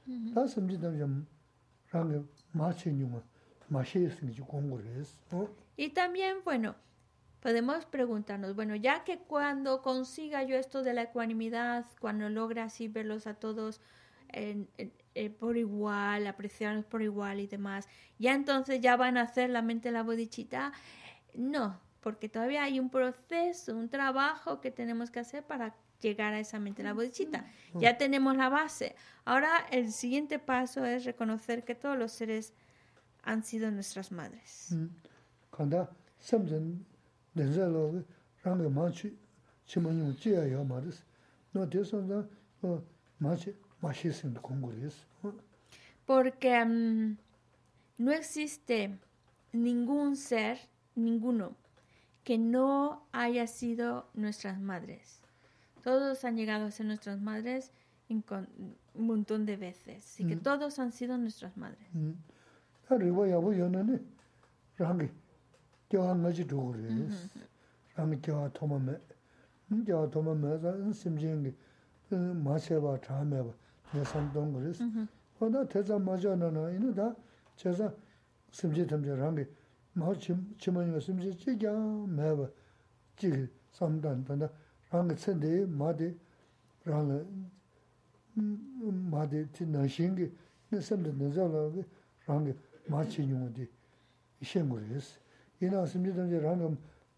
[0.00, 0.36] 다, 다, 다녀 룹사도 있는다.
[0.36, 0.96] 장주선 야구제하게, 음, 다, 선인상 제한테 주도 주부를 해서는 다 말했어.
[0.96, 1.26] 다 섬지다 좀,
[1.92, 2.22] 랑에
[2.52, 3.20] 마치뉴마,
[3.68, 5.18] 마시에스니 공부를 했어.
[5.32, 5.48] 어?
[5.78, 6.74] Y también, bueno,
[7.40, 12.88] podemos preguntarnos, bueno, ya que cuando consiga yo esto de la ecuanimidad, cuando logre así
[12.88, 13.80] verlos a todos
[14.28, 17.88] en- en- eh, por igual, apreciarlos por igual y demás,
[18.18, 20.72] ya entonces ya van a hacer la mente de la bodichita.
[21.34, 26.39] No, porque todavía hay un proceso, un trabajo que tenemos que hacer para llegar a
[26.39, 27.45] esa mente, la bodhichitta.
[27.75, 28.95] Ya tenemos la base.
[29.25, 32.53] Ahora el siguiente paso es reconocer que todos los seres
[33.23, 34.75] han sido nuestras madres.
[46.05, 47.17] Porque mm,
[47.97, 48.97] no existe
[49.53, 50.59] ningún ser,
[50.95, 51.55] ninguno,
[52.23, 55.20] que no haya sido nuestras madres.
[55.82, 57.70] Todos han llegado a ser nuestras madres
[58.08, 58.48] incon-
[58.94, 60.04] un montón de veces.
[60.04, 60.40] Así que Mm.
[60.42, 61.86] todos han sido nuestras madres.
[61.94, 62.16] 음.
[62.88, 63.98] 다 리고 야부 연네.
[64.78, 65.10] 랑게
[65.90, 66.88] 교한 가지 두고 그래.
[67.96, 68.98] 랑게 교 토마메.
[69.72, 71.54] 음, 교 토마메 자 심진게
[72.08, 73.50] 그 마세바 참메바.
[73.92, 74.84] 내 삼동 그랬어.
[75.38, 77.14] 어나 대자 맞아나나 이노다
[77.56, 77.92] 제가
[78.50, 79.46] 심지 탐제 랑게
[79.92, 81.70] 마치 치마니가 심지 찌냐
[82.08, 82.48] 매바
[83.16, 84.48] 찌 삼단단다
[84.91, 86.11] rāngi tsende mādi
[86.85, 87.19] rāngi
[89.11, 90.27] mādi tī nāshingi
[90.71, 91.85] nā samda nāzā rāngi
[92.27, 92.55] rāngi
[92.91, 93.67] māchi nyungu di
[94.41, 95.13] shengu rēs.
[95.61, 96.71] Yinā samdi tamzi rāngi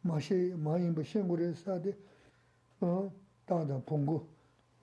[0.10, 1.94] māshi māyinba shengu rēs sādi
[2.82, 4.20] tānda pōngu,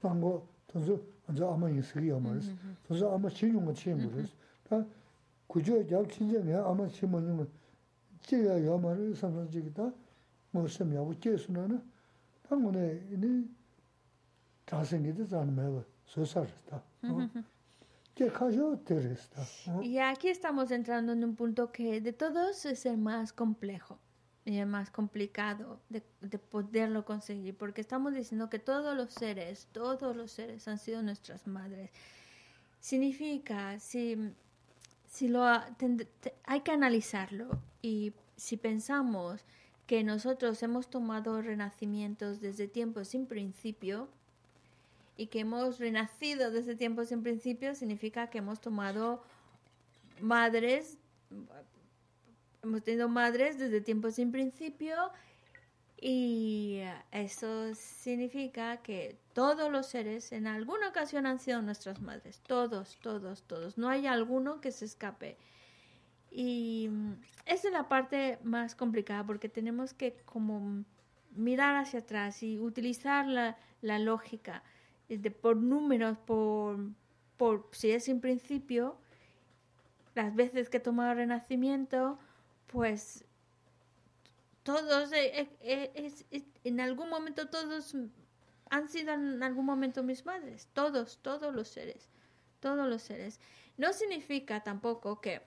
[0.03, 0.35] pōngu
[0.73, 0.99] tanzu
[1.29, 2.79] anza āma yinsikī yāma rēs, mm-hmm.
[2.89, 4.31] tanzu āma chi nyungu shengu rēs.
[4.31, 4.47] Mm-hmm.
[4.71, 4.85] Tā
[5.51, 7.47] kujo yab chinja ngā āma chi ma nyungu
[8.27, 9.91] chi yā yāma rēs samsa chigi tā
[10.55, 11.15] mō sam yabu
[12.50, 13.50] 당문에 이
[14.66, 16.84] 자생기도 잘 매고 소사르다
[18.16, 19.44] que cayó Teresa.
[19.82, 24.00] Y aquí estamos entrando en un punto que de todos es el más complejo
[24.46, 29.68] y el más complicado de, de, poderlo conseguir, porque estamos diciendo que todos los seres,
[29.74, 31.92] todos los seres han sido nuestras madres.
[32.80, 34.34] Significa, si,
[35.10, 35.44] si lo
[35.78, 39.44] ten, te, hay que analizarlo y si pensamos
[39.91, 44.09] que nosotros hemos tomado renacimientos desde tiempos sin principio
[45.17, 49.25] y que hemos renacido desde tiempos sin principio, significa que hemos tomado
[50.21, 50.97] madres
[52.63, 54.95] hemos tenido madres desde tiempos sin principio
[56.01, 62.97] y eso significa que todos los seres en alguna ocasión han sido nuestras madres, todos,
[63.03, 65.37] todos, todos, no hay alguno que se escape.
[66.31, 66.89] Y
[67.47, 70.85] esa es la parte más complicada porque tenemos que como
[71.33, 74.63] mirar hacia atrás y utilizar la, la lógica
[75.09, 76.79] de, por números, por,
[77.37, 78.97] por si es sin principio,
[80.15, 82.19] las veces que he tomado renacimiento,
[82.67, 83.25] pues
[84.63, 87.97] todos, eh, eh, es, es, en algún momento todos
[88.71, 92.09] han sido en algún momento mis madres, todos, todos los seres,
[92.61, 93.41] todos los seres.
[93.77, 95.43] No significa tampoco que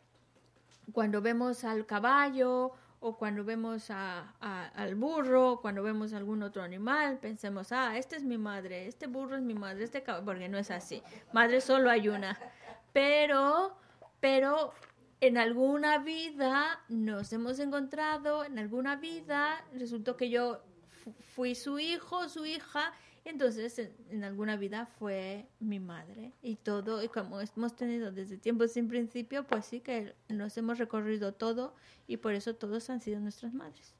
[0.91, 6.63] cuando vemos al caballo o cuando vemos a, a, al burro, cuando vemos algún otro
[6.63, 10.47] animal, pensemos, ah, este es mi madre, este burro es mi madre, este caballo, porque
[10.47, 11.03] no es así.
[11.33, 12.39] Madre solo hay una.
[12.93, 13.75] Pero,
[14.21, 14.73] pero
[15.19, 20.61] en alguna vida nos hemos encontrado, en alguna vida resultó que yo
[21.33, 22.93] fui su hijo, su hija,
[23.25, 26.33] entonces en, en, alguna vida fue mi madre.
[26.41, 30.77] Y todo, y como hemos tenido desde tiempos sin principio, pues sí que nos hemos
[30.77, 31.73] recorrido todo
[32.07, 33.95] y por eso todos han sido nuestras madres.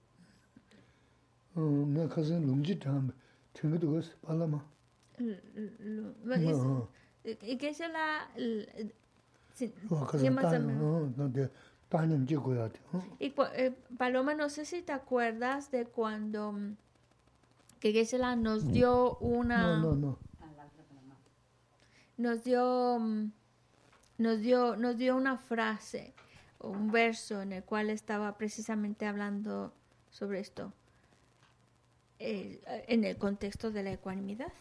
[7.23, 8.27] ¿Y qué es la,
[13.97, 16.55] Paloma, no sé si te acuerdas de cuando
[17.83, 19.75] que Gesela nos dio una...
[19.75, 20.19] No, no, no.
[22.15, 22.97] Nos dio,
[24.17, 26.13] nos dio, nos dio una frase,
[26.59, 29.73] un verso en el cual estaba precisamente hablando
[30.11, 30.71] sobre esto,
[32.19, 34.53] eh, en el contexto de la ecuanimidad.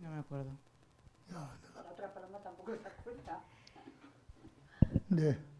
[0.00, 0.50] No me acuerdo.
[1.28, 1.82] No, no.
[1.84, 3.44] La otra paloma tampoco se acuerda.
[5.08, 5.51] 네.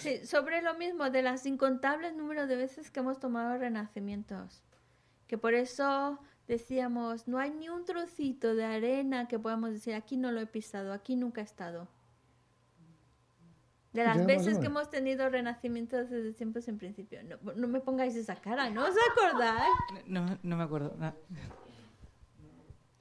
[0.00, 4.62] Sí, sobre lo mismo de las incontables números de veces que hemos tomado renacimientos.
[5.26, 10.16] Que por eso decíamos, no hay ni un trocito de arena que podamos decir, aquí
[10.16, 11.88] no lo he pisado, aquí nunca he estado.
[13.92, 17.20] De las veces que hemos tenido renacimientos desde tiempos en principio.
[17.24, 19.70] No, no me pongáis esa cara, ¿no os acordáis?
[20.06, 20.96] No, no me acuerdo.
[20.98, 21.14] No.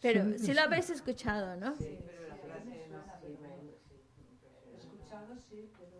[0.01, 1.75] Pero sí, sí lo habéis escuchado, ¿no?
[1.75, 3.71] Sí, pero la frase no así, me...
[4.75, 5.35] Escuchado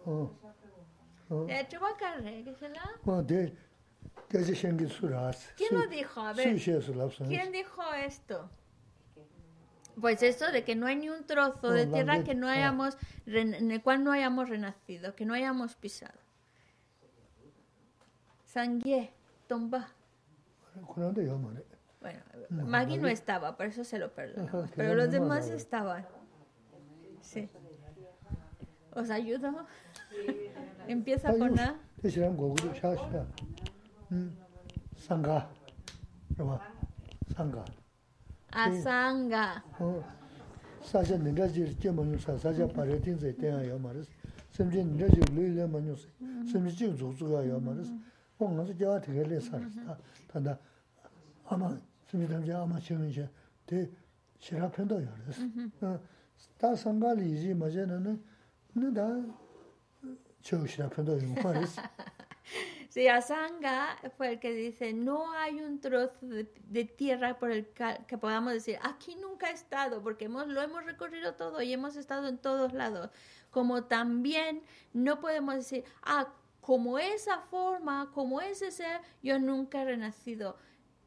[0.06, 2.65] eh, Chewbacca regresó.
[2.65, 2.72] Eh,
[3.03, 5.53] bueno, Suras.
[5.57, 6.22] ¿Quién lo dijo?
[6.22, 6.57] A ver,
[7.28, 8.49] ¿quién dijo esto?
[9.99, 13.72] Pues esto de que no hay ni un trozo de tierra que no hayamos, en
[13.72, 16.18] el cual no hayamos renacido, que no hayamos pisado.
[18.45, 19.14] Sangye,
[19.48, 19.90] tomba.
[21.99, 22.19] Bueno,
[22.49, 26.07] Maggie no estaba, por eso se lo perdonamos, pero los demás estaban.
[27.22, 27.49] Sí.
[28.94, 29.68] ¿Os ayudo?
[30.88, 31.80] Empieza por na.
[32.02, 33.26] Te serán gogo sha sha.
[34.96, 35.48] Sangha.
[36.38, 36.60] Rama.
[37.36, 37.66] Sangha.
[38.52, 39.64] A sangha.
[40.82, 44.08] Saja ninda ji ke manyu sa saja pare tin ze te ya maris.
[44.52, 46.08] Semje ninda ji lu le manyu se.
[46.52, 47.90] Semje ji zu zu ya maris.
[48.40, 49.98] Ong na ja te le sa ta.
[50.28, 50.58] Ta da
[51.50, 51.78] ama
[52.10, 53.30] semje dam ja ama chemin je.
[53.66, 53.90] Te
[54.40, 55.40] shira pendo ya res.
[56.58, 58.18] Ta sangha li ji ma je na na.
[58.74, 59.06] Ne da
[62.89, 67.65] Sí, Asanga fue el que dice, no hay un trozo de, de tierra por el
[68.05, 71.95] que podamos decir, aquí nunca he estado, porque hemos, lo hemos recorrido todo y hemos
[71.95, 73.09] estado en todos lados.
[73.49, 74.61] Como también
[74.91, 80.57] no podemos decir, ah, como esa forma, como ese ser, yo nunca he renacido.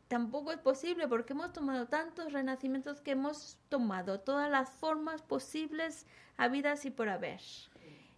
[0.08, 6.06] Tampoco es posible porque hemos tomado tantos renacimientos que hemos tomado todas las formas posibles
[6.38, 7.40] habidas y por haber.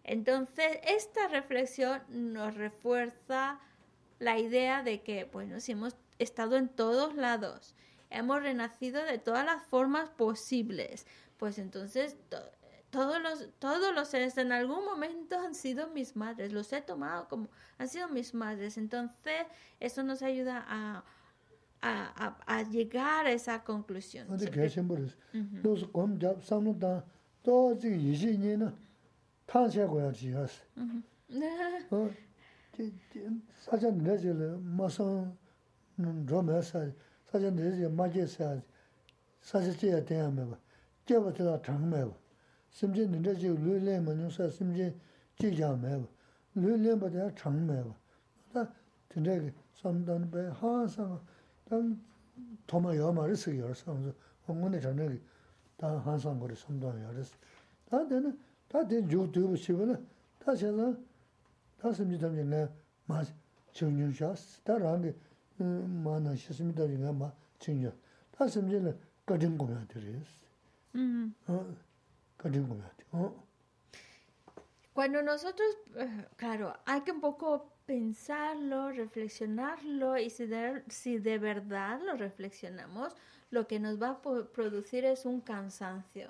[0.08, 3.58] Entonces, esta reflexión nos refuerza
[4.20, 7.74] la idea de que, bueno, si hemos estado en todos lados,
[8.10, 11.06] hemos renacido de todas las formas posibles,
[11.38, 12.38] pues entonces to-
[12.90, 17.28] todos los, todos los seres en algún momento han sido mis madres, los he tomado
[17.28, 18.78] como han sido mis madres.
[18.78, 19.42] Entonces,
[19.80, 21.04] eso nos ayuda a,
[21.82, 24.28] a, a- a llegar a esa conclusión.
[29.45, 30.63] 탄세고야 지었어.
[30.77, 31.01] Ujú.
[31.91, 32.09] 어,
[32.75, 35.31] 지- 지- 사전 내지를 무슨
[35.97, 36.89] 로메사
[37.31, 38.59] 사전 내지 마제사
[39.41, 40.57] 사실 제야 대하면
[41.05, 42.05] 제부터 정매
[42.69, 44.93] 심지 내지 르레면 요사 심지
[45.37, 46.03] 지자매
[46.55, 47.83] 르레보다 정매
[48.53, 48.71] 다
[49.07, 51.19] 근데 삼단 배 항상
[51.65, 51.99] 단
[52.67, 54.13] 도마 여마를 쓰여 서서
[54.45, 55.19] 공원에 전에
[55.77, 57.35] 다 항상 거리 삼단 열었어
[57.89, 58.37] 다 되는
[58.67, 60.05] 다된 주도 시보는
[60.39, 60.95] 다셔서
[61.79, 62.69] 다습니다 내가
[63.05, 63.23] 마
[63.73, 65.13] 정윤샤스 다라게
[65.57, 67.91] 마나 시스미다 내가 마 정윤
[68.31, 68.95] 다습니다
[69.25, 70.41] 거든 공연 드렸어
[70.93, 71.31] Ujú.
[71.47, 71.75] 어
[72.37, 73.51] 거든 공연 어
[74.93, 81.37] Cuando nosotros, eh, claro, hay que un poco pensarlo, reflexionarlo y si de, si de
[81.37, 83.15] verdad lo reflexionamos,
[83.51, 86.27] lo que nos va a po- producir es un cansancio.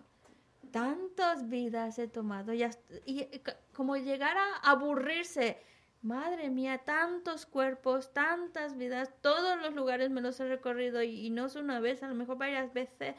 [0.70, 2.64] Tantas vidas he tomado y,
[3.04, 5.58] y, eh, como llegar a aburrirse.
[6.02, 11.30] Madre mía, tantos cuerpos, tantas vidas, todos los lugares me los he recorrido y, y
[11.30, 13.16] no es una vez, a lo mejor varias veces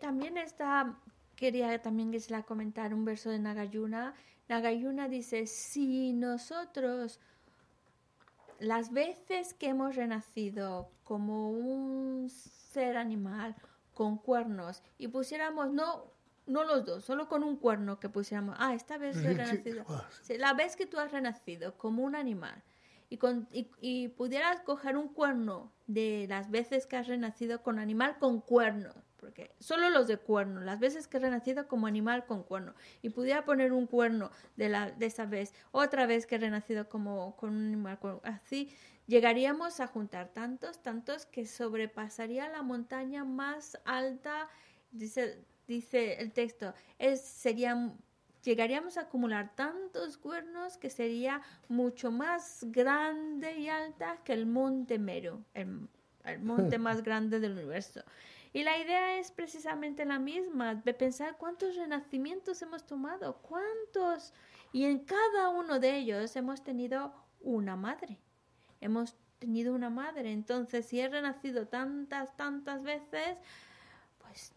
[0.00, 0.98] también está,
[1.36, 4.14] quería también que se la comentara un verso de Nagayuna.
[4.48, 7.20] Nagayuna dice, si nosotros
[8.58, 13.54] las veces que hemos renacido como un ser animal
[13.92, 16.12] con cuernos y pusiéramos, no,
[16.46, 19.84] no los dos, solo con un cuerno que pusiéramos, ah, esta vez he renacido.
[20.22, 22.62] Sí, la vez que tú has renacido como un animal
[23.08, 27.78] y, con, y, y pudieras coger un cuerno de las veces que has renacido con
[27.78, 28.92] animal con cuerno,
[29.24, 33.08] porque solo los de cuerno, las veces que he renacido como animal con cuerno, y
[33.08, 37.34] pudiera poner un cuerno de, la, de esa vez, otra vez que he renacido como
[37.36, 38.68] con un animal, con- así
[39.06, 44.48] llegaríamos a juntar tantos, tantos que sobrepasaría la montaña más alta,
[44.92, 47.94] dice, dice el texto, es, sería
[48.42, 54.98] llegaríamos a acumular tantos cuernos que sería mucho más grande y alta que el monte
[54.98, 55.88] Meru, el,
[56.24, 58.02] el monte más grande del universo.
[58.54, 64.32] Y la idea es precisamente la misma, de pensar cuántos renacimientos hemos tomado, cuántos,
[64.72, 68.16] y en cada uno de ellos hemos tenido una madre.
[68.80, 70.30] Hemos tenido una madre.
[70.30, 73.38] Entonces, si he renacido tantas, tantas veces,
[74.18, 74.52] pues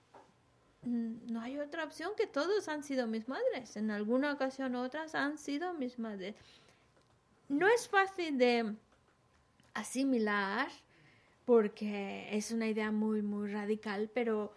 [0.84, 3.78] mm, no hay otra opción que todos han sido mis madres.
[3.78, 6.36] En alguna ocasión u otras han sido mis madres.
[7.50, 8.76] No es fácil de
[9.74, 10.68] asimilar
[11.48, 14.54] porque es una idea muy, muy radical, pero,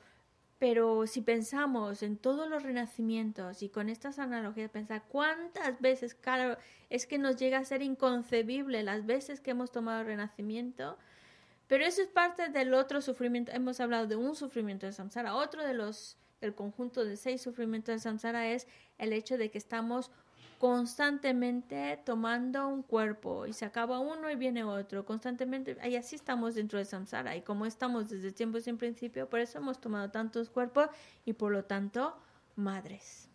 [0.59, 6.59] pero si pensamos en todos los renacimientos y con estas analogías, pensar cuántas veces, claro,
[6.89, 10.99] es que nos llega a ser inconcebible las veces que hemos tomado renacimiento,
[11.69, 13.53] pero eso es parte del otro sufrimiento.
[13.53, 15.37] Hemos hablado de un sufrimiento de samsara.
[15.37, 18.67] Otro de los, del conjunto de seis sufrimientos de samsara es
[18.99, 20.11] el hecho de que estamos
[20.61, 26.55] constantemente tomando un cuerpo y se acaba uno y viene otro, constantemente, y así estamos
[26.55, 27.35] dentro de samsara.
[27.35, 30.91] Y como estamos desde tiempo sin principio, por eso hemos tomado tantos cuerpos
[31.25, 32.15] y por lo tanto,
[32.57, 33.27] madres.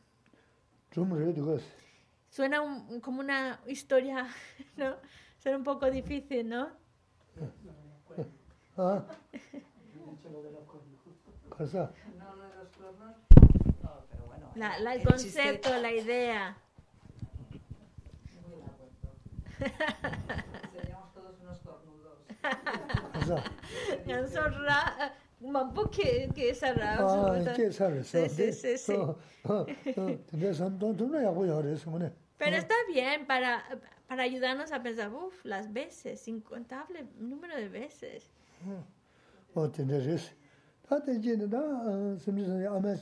[2.30, 4.28] Suena un, como una historia,
[4.78, 4.96] ¿no?
[5.40, 6.70] Suena un poco difícil, ¿no?
[8.78, 9.06] Ah.
[14.56, 16.58] La, la, el concepto, la idea.
[20.74, 22.20] Seríamos todos unos cornudos.
[24.08, 25.12] Yang sorra,
[25.42, 26.98] mampu ke ke sarra.
[27.00, 28.04] Ah, ke sarra.
[28.04, 28.98] Sí, sí, sí, sí.
[32.38, 33.64] Pero está bien para,
[34.08, 38.30] para ayudarnos a pensar, uff, las veces, incontable número de veces.
[39.54, 40.34] Oh, tener eso.
[40.88, 41.62] Ta te jine da,
[42.20, 43.00] simri san ya ame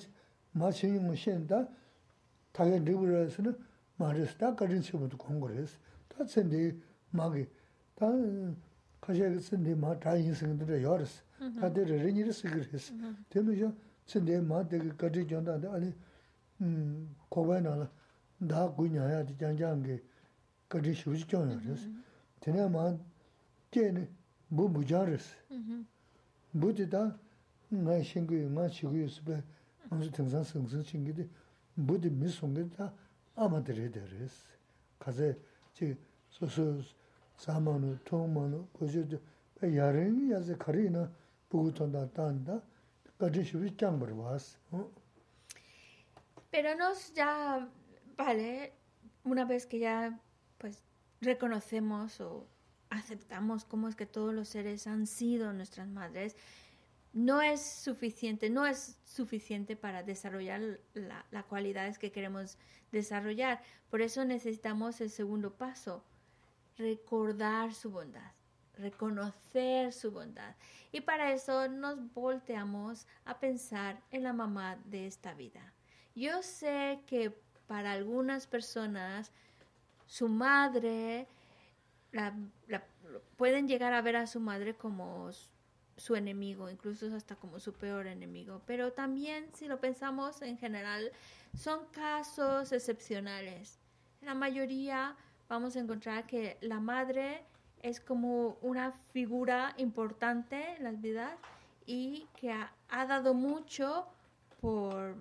[0.53, 1.67] ma chen yung shen da,
[2.53, 3.51] ta gen ribu ra su na,
[3.97, 4.55] ma res da
[6.18, 6.80] 다 센디
[7.11, 7.48] 마기
[7.95, 8.07] 다
[9.02, 11.23] 가셔 센디 마 다인 생들어 요르스.
[11.60, 12.94] 다들 리니르스 그레스
[13.30, 13.73] 되면요
[14.07, 15.94] 센디 마 되게 거지 전다 아니
[16.61, 17.90] 음 고바나.라
[18.48, 20.02] 다 군야야 장장게
[20.69, 21.88] 거지 쉬우지 좀 그래서
[22.40, 22.95] 되냐 마
[23.72, 24.07] 걔는
[24.48, 25.35] 뭐 무자르스
[26.53, 27.18] 부디다?
[27.69, 29.44] 나 신고 나 치고 있으면
[29.90, 31.27] 무슨 등산 성성 신기데
[31.88, 32.94] 부디 미송게다
[33.35, 34.45] 아마들이 되레스
[34.99, 35.35] 가제
[35.78, 35.94] chī,
[36.36, 36.68] sō sō,
[37.44, 39.20] sāma nū, tōng ma nū, kōshī dhī,
[39.60, 41.08] bā yārīngi yāzi kārī na,
[41.52, 42.60] būgu tōndā tānda,
[43.22, 44.54] gādhī shīvi kyāngbar wās.
[46.54, 47.68] Pero nos ya,
[48.18, 48.74] vale,
[49.26, 50.18] una vez que ya,
[50.60, 50.82] pues,
[51.22, 52.45] reconocemos o
[52.90, 56.36] aceptamos cómo es que todos los seres han sido nuestras madres,
[57.14, 62.57] no es suficiente, no es suficiente para desarrollar las la cualidades que queremos
[62.91, 63.61] desarrollar.
[63.90, 66.03] Por eso necesitamos el segundo paso,
[66.77, 68.31] recordar su bondad,
[68.77, 70.56] reconocer su bondad.
[70.91, 75.73] Y para eso nos volteamos a pensar en la mamá de esta vida.
[76.15, 77.35] Yo sé que
[77.68, 79.31] para algunas personas
[80.07, 81.27] su madre
[82.11, 82.34] la,
[83.38, 85.30] pueden llegar a ver a su madre como
[85.98, 88.61] su enemigo, incluso hasta como su peor enemigo.
[88.65, 91.11] Pero también, si lo pensamos en general,
[91.57, 93.80] son casos excepcionales.
[94.22, 95.15] En la mayoría
[95.49, 97.44] vamos a encontrar que la madre
[97.82, 101.38] es como una figura importante en las vidas
[101.86, 104.07] y que ha, ha dado mucho
[104.61, 105.15] por,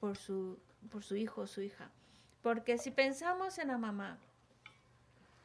[0.00, 0.58] por, su,
[0.90, 1.90] por su hijo o su hija.
[2.42, 4.18] Porque si pensamos en la mamá,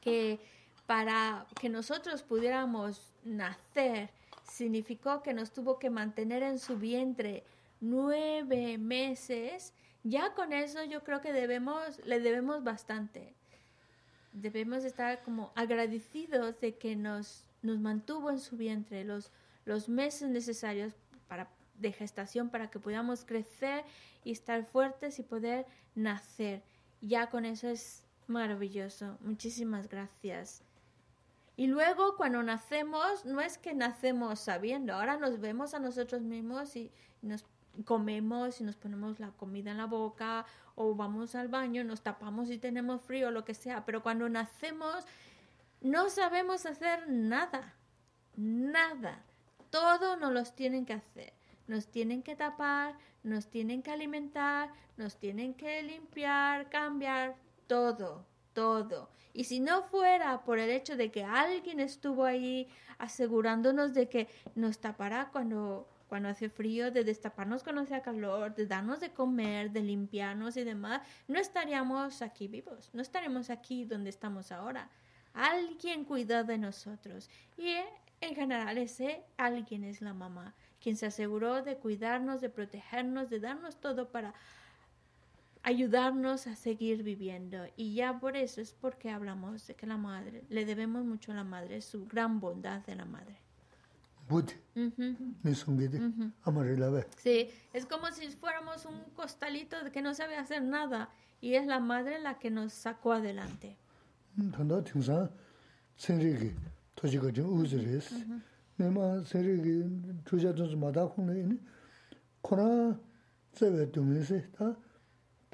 [0.01, 0.39] que
[0.85, 4.09] para que nosotros pudiéramos nacer,
[4.55, 7.43] significó que nos tuvo que mantener en su vientre
[7.81, 9.73] nueve meses,
[10.03, 13.33] ya con eso yo creo que debemos, le debemos bastante.
[14.31, 19.31] Debemos estar como agradecidos de que nos, nos mantuvo en su vientre los,
[19.65, 20.93] los meses necesarios
[21.27, 23.83] para, de gestación para que podamos crecer
[24.23, 25.65] y estar fuertes y poder
[25.95, 26.63] nacer.
[27.01, 29.17] Ya con eso es maravilloso.
[29.19, 30.63] Muchísimas gracias.
[31.57, 36.75] Y luego cuando nacemos, no es que nacemos sabiendo, ahora nos vemos a nosotros mismos
[36.75, 36.91] y
[37.21, 37.45] nos
[37.85, 40.45] comemos y nos ponemos la comida en la boca
[40.75, 45.05] o vamos al baño, nos tapamos y tenemos frío, lo que sea, pero cuando nacemos
[45.81, 47.75] no sabemos hacer nada,
[48.35, 49.23] nada,
[49.69, 51.33] todo nos los tienen que hacer,
[51.67, 57.35] nos tienen que tapar, nos tienen que alimentar, nos tienen que limpiar, cambiar,
[57.67, 58.25] todo,
[58.55, 59.09] todo.
[59.33, 62.67] Y si no fuera por el hecho de que alguien estuvo ahí
[62.97, 68.65] asegurándonos de que nos tapará cuando, cuando hace frío, de destaparnos cuando hace calor, de
[68.65, 74.09] darnos de comer, de limpiarnos y demás, no estaríamos aquí vivos, no estaríamos aquí donde
[74.09, 74.89] estamos ahora.
[75.33, 77.29] Alguien cuidó de nosotros.
[77.57, 77.75] Y
[78.21, 83.41] en general ese alguien es la mamá, quien se aseguró de cuidarnos, de protegernos, de
[83.41, 84.33] darnos todo para
[85.65, 87.57] ayudarnos a seguir viviendo.
[87.75, 91.35] Y ya por eso es porque hablamos de que la madre, le debemos mucho a
[91.35, 93.35] la madre, su gran bondad de la madre.
[97.17, 101.09] Sí, es como si fuéramos un costalito de que no sabe hacer nada
[101.41, 103.75] y es la madre la que nos sacó adelante.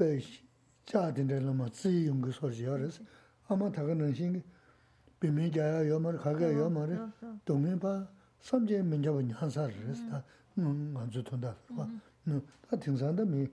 [0.02, 0.10] bē
[0.90, 2.98] chā tīndē lō mā tsī yōng kī sōr chī yā rēs.
[3.53, 4.40] Āmā tā kā nāng shīng
[5.22, 6.98] bē mē jā yā yō mā rē, kā kā yō mā rē,
[7.45, 7.94] dō mē pā
[8.41, 10.23] sām chē mē jā bā ñā sā rē rēs, tā
[10.57, 11.86] ngā tsū tōng tā rē bā.
[12.65, 13.45] Tā tīng sā tā mē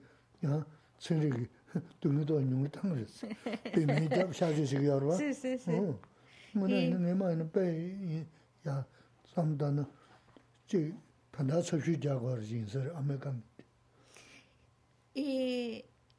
[0.45, 0.61] yā
[0.97, 1.45] tsī rē kī
[2.01, 3.13] dō mē tō nyōng kī tāng rēs.
[3.75, 5.19] Bē mē jā bā shā chī shī kī yā rē bā.
[5.21, 5.77] Sī, sī, sī.
[6.57, 7.65] Mō nā nē mā yā bē
[8.65, 8.79] yā
[9.35, 9.85] sām tā nā
[10.71, 10.89] chī
[11.35, 13.45] tā ndā sab shū jā gā rē jīng sā rē, āmē kā mē.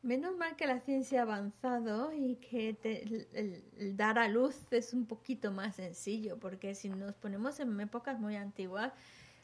[0.03, 3.03] Menos mal que la ciencia ha avanzado y que te-
[3.35, 8.19] el, dar a luz es un poquito más sencillo, porque si nos ponemos en épocas
[8.19, 8.93] muy antiguas,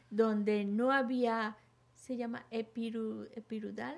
[0.09, 1.57] donde no había,
[1.95, 3.97] se llama epiru, epirudal.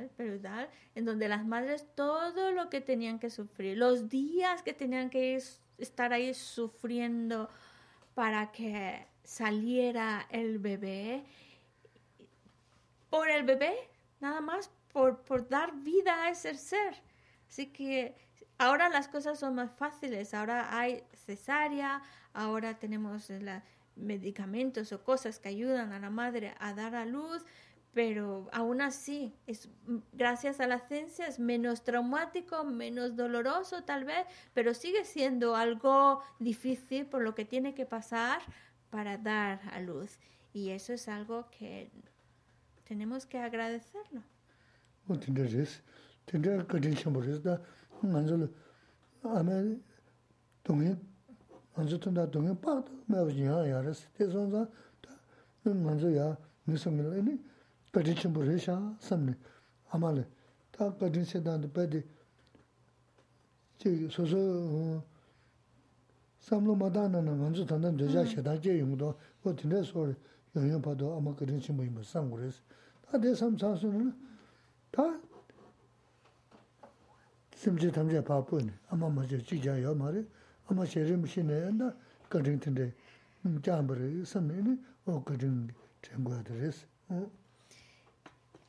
[0.00, 5.10] Epirudal, en donde las madres todo lo que tenían que sufrir, los días que tenían
[5.10, 5.38] que
[5.78, 7.50] estar ahí sufriendo
[8.14, 11.24] para que saliera el bebé,
[13.10, 13.74] por el bebé,
[14.20, 16.94] nada más por, por dar vida a ese ser.
[17.48, 18.14] Así que
[18.58, 22.02] ahora las cosas son más fáciles, ahora hay cesárea,
[22.32, 23.62] ahora tenemos la-
[23.96, 27.44] medicamentos o cosas que ayudan a la madre a dar a luz,
[27.92, 29.68] pero aún así, es,
[30.12, 36.22] gracias a la ciencia es menos traumático, menos doloroso tal vez, pero sigue siendo algo
[36.38, 38.40] difícil por lo que tiene que pasar
[38.90, 40.18] para dar a luz.
[40.52, 41.90] Y eso es algo que
[42.84, 44.22] tenemos que agradecerlo.
[45.10, 45.82] o tinda res,
[46.24, 47.60] tinda kadin shambu res, da
[48.02, 48.48] nganzo
[49.22, 49.80] ame
[50.62, 50.96] dongi,
[51.74, 54.68] nganzo tanda dongi paakda mewa jiyaa yaa res, te zonza,
[55.66, 57.40] nganzo yaa nisamila, ini
[57.92, 59.34] kadin shambu res yaa samni,
[59.90, 60.24] amali,
[60.70, 62.02] ta kadin sedanda padi,
[63.78, 65.02] chigi soso
[66.38, 70.14] samlo madana na nganzo tanda doja shedan che yungdo, o tinda sori,
[70.52, 72.62] yonyon pado ama kadin shambu yungbo samgu res,
[73.10, 74.14] ta de sam sansu nana,
[74.91, 75.19] 다
[77.55, 78.71] 심지 담제 바쁘네.
[78.89, 80.25] 아마 먼저 지자요 말이
[80.67, 81.95] 아마 제림 신에나
[82.29, 82.93] 거든데
[83.45, 85.69] 음 잠버리 섬네니 어 거든
[86.01, 86.87] 전과들스.
[87.09, 87.29] 어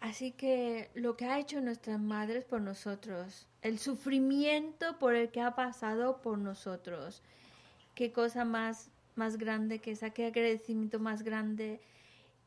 [0.00, 5.40] Así que lo que ha hecho nuestras madres por nosotros, el sufrimiento por el que
[5.40, 7.22] ha pasado por nosotros,
[7.96, 11.80] qué cosa más, más grande que esa, qué agradecimiento más grande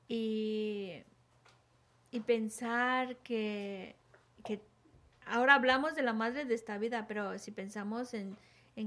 [0.07, 1.03] y,
[2.14, 3.96] y pensar que,
[5.26, 8.36] ahora hablamos de la madre de esta vida, pero si pensamos en,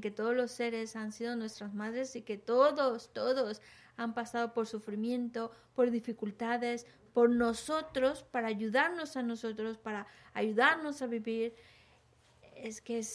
[0.02, 3.62] que todos los seres han sido nuestras madres y que todos, todos
[3.98, 11.08] han pasado por sufrimiento, por dificultades, por nosotros, para ayudarnos a nosotros, para ayudarnos a
[11.08, 11.54] vivir,
[12.56, 13.06] es que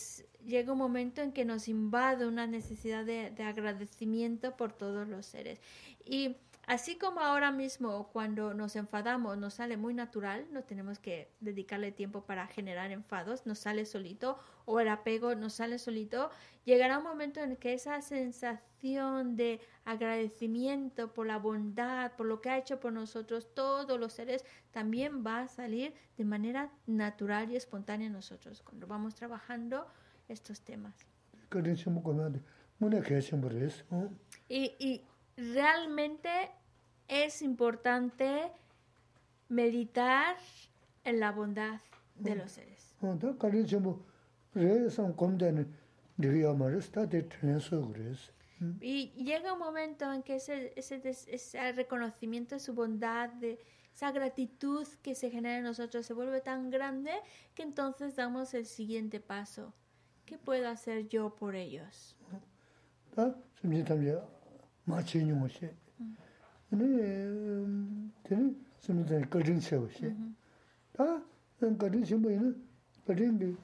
[0.45, 5.25] llega un momento en que nos invade una necesidad de, de agradecimiento por todos los
[5.25, 5.59] seres.
[6.05, 6.37] Y
[6.73, 11.93] Así como ahora mismo cuando nos enfadamos nos sale muy natural, no tenemos que dedicarle
[11.93, 16.31] tiempo para generar enfados, nos sale solito o el apego nos sale solito,
[16.65, 22.49] llegará un momento en que esa sensación de agradecimiento por la bondad, por lo que
[22.49, 27.57] ha hecho por nosotros todos los seres, también va a salir de manera natural y
[27.57, 29.87] espontánea en nosotros cuando vamos trabajando
[30.27, 30.95] estos temas.
[34.49, 35.05] Y, y
[35.37, 36.51] realmente
[37.13, 38.51] es importante
[39.49, 40.37] meditar
[41.05, 41.81] en la bondad
[42.17, 42.97] de los seres.
[48.81, 53.59] Y llega un momento en que ese, ese, ese reconocimiento de su bondad, de
[53.93, 57.11] esa gratitud que se genera en nosotros se vuelve tan grande
[57.55, 59.75] que entonces damos el siguiente paso.
[60.25, 62.17] ¿Qué puedo hacer yo por ellos?
[65.99, 66.13] Mm.
[66.72, 68.24] 심지 담제 마치는 것이.
[68.24, 70.16] 네 되는 심지 거든 세우시.
[70.94, 71.22] 다
[71.78, 72.68] 거든 심보이는
[73.06, 73.58] 거든 그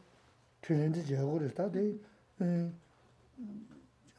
[0.61, 1.95] 트렌드 제거를 다데
[2.41, 2.79] 음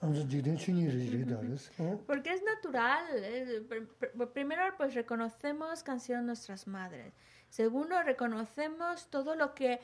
[0.01, 1.71] 아무튼 지든 춘이를 이르다르스.
[1.81, 3.25] 어 Porque es natural.
[3.25, 7.15] es- pr- pr- primero, pues reconocemos que han sido nuestras madres.
[7.49, 9.81] Segundo, reconocemos todo lo que,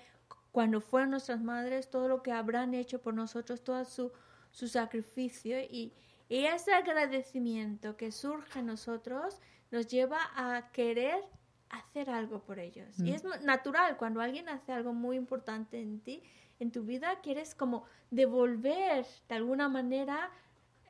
[0.53, 4.13] cuando fueron nuestras madres, todo lo que habrán hecho por nosotros, todo su,
[4.51, 5.59] su sacrificio.
[5.59, 5.95] Y,
[6.28, 9.40] y ese agradecimiento que surge en nosotros
[9.72, 11.24] nos lleva a querer
[11.70, 13.00] hacer algo por ellos.
[13.00, 16.24] Y es natural, cuando alguien hace algo muy importante en ti,
[16.60, 20.32] en tu vida, quieres como devolver de alguna manera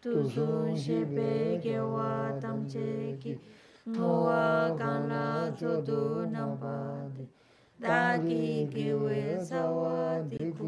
[0.03, 3.39] tu sun shepe gewa tamche ki
[3.87, 7.27] nuwa kanla tsodu nampade
[7.81, 10.65] daki kiwe 245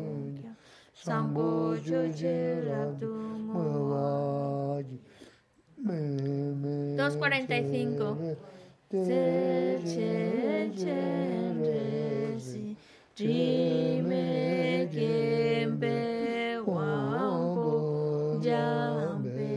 [13.16, 15.96] ji me gembe
[16.66, 19.52] wambo jambe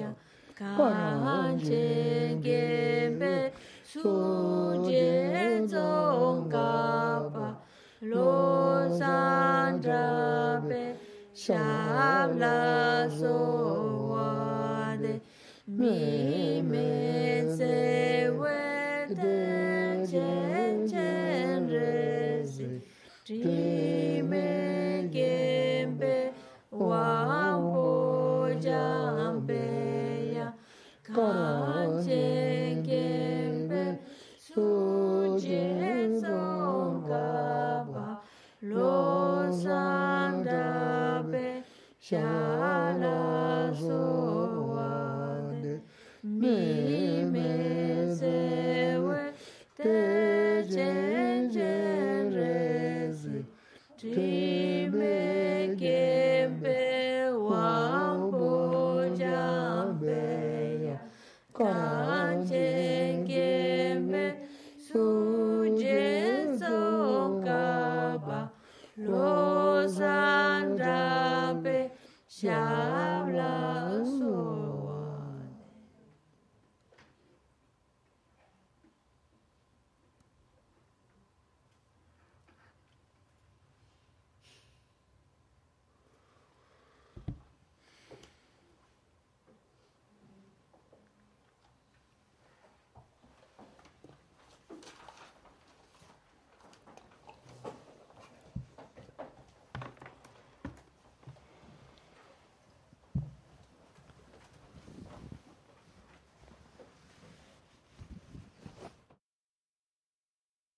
[0.00, 0.10] ya,
[0.58, 3.52] kan che gembe
[3.84, 7.48] su je zong ka pa,
[8.00, 9.38] lo san
[42.08, 42.47] pe,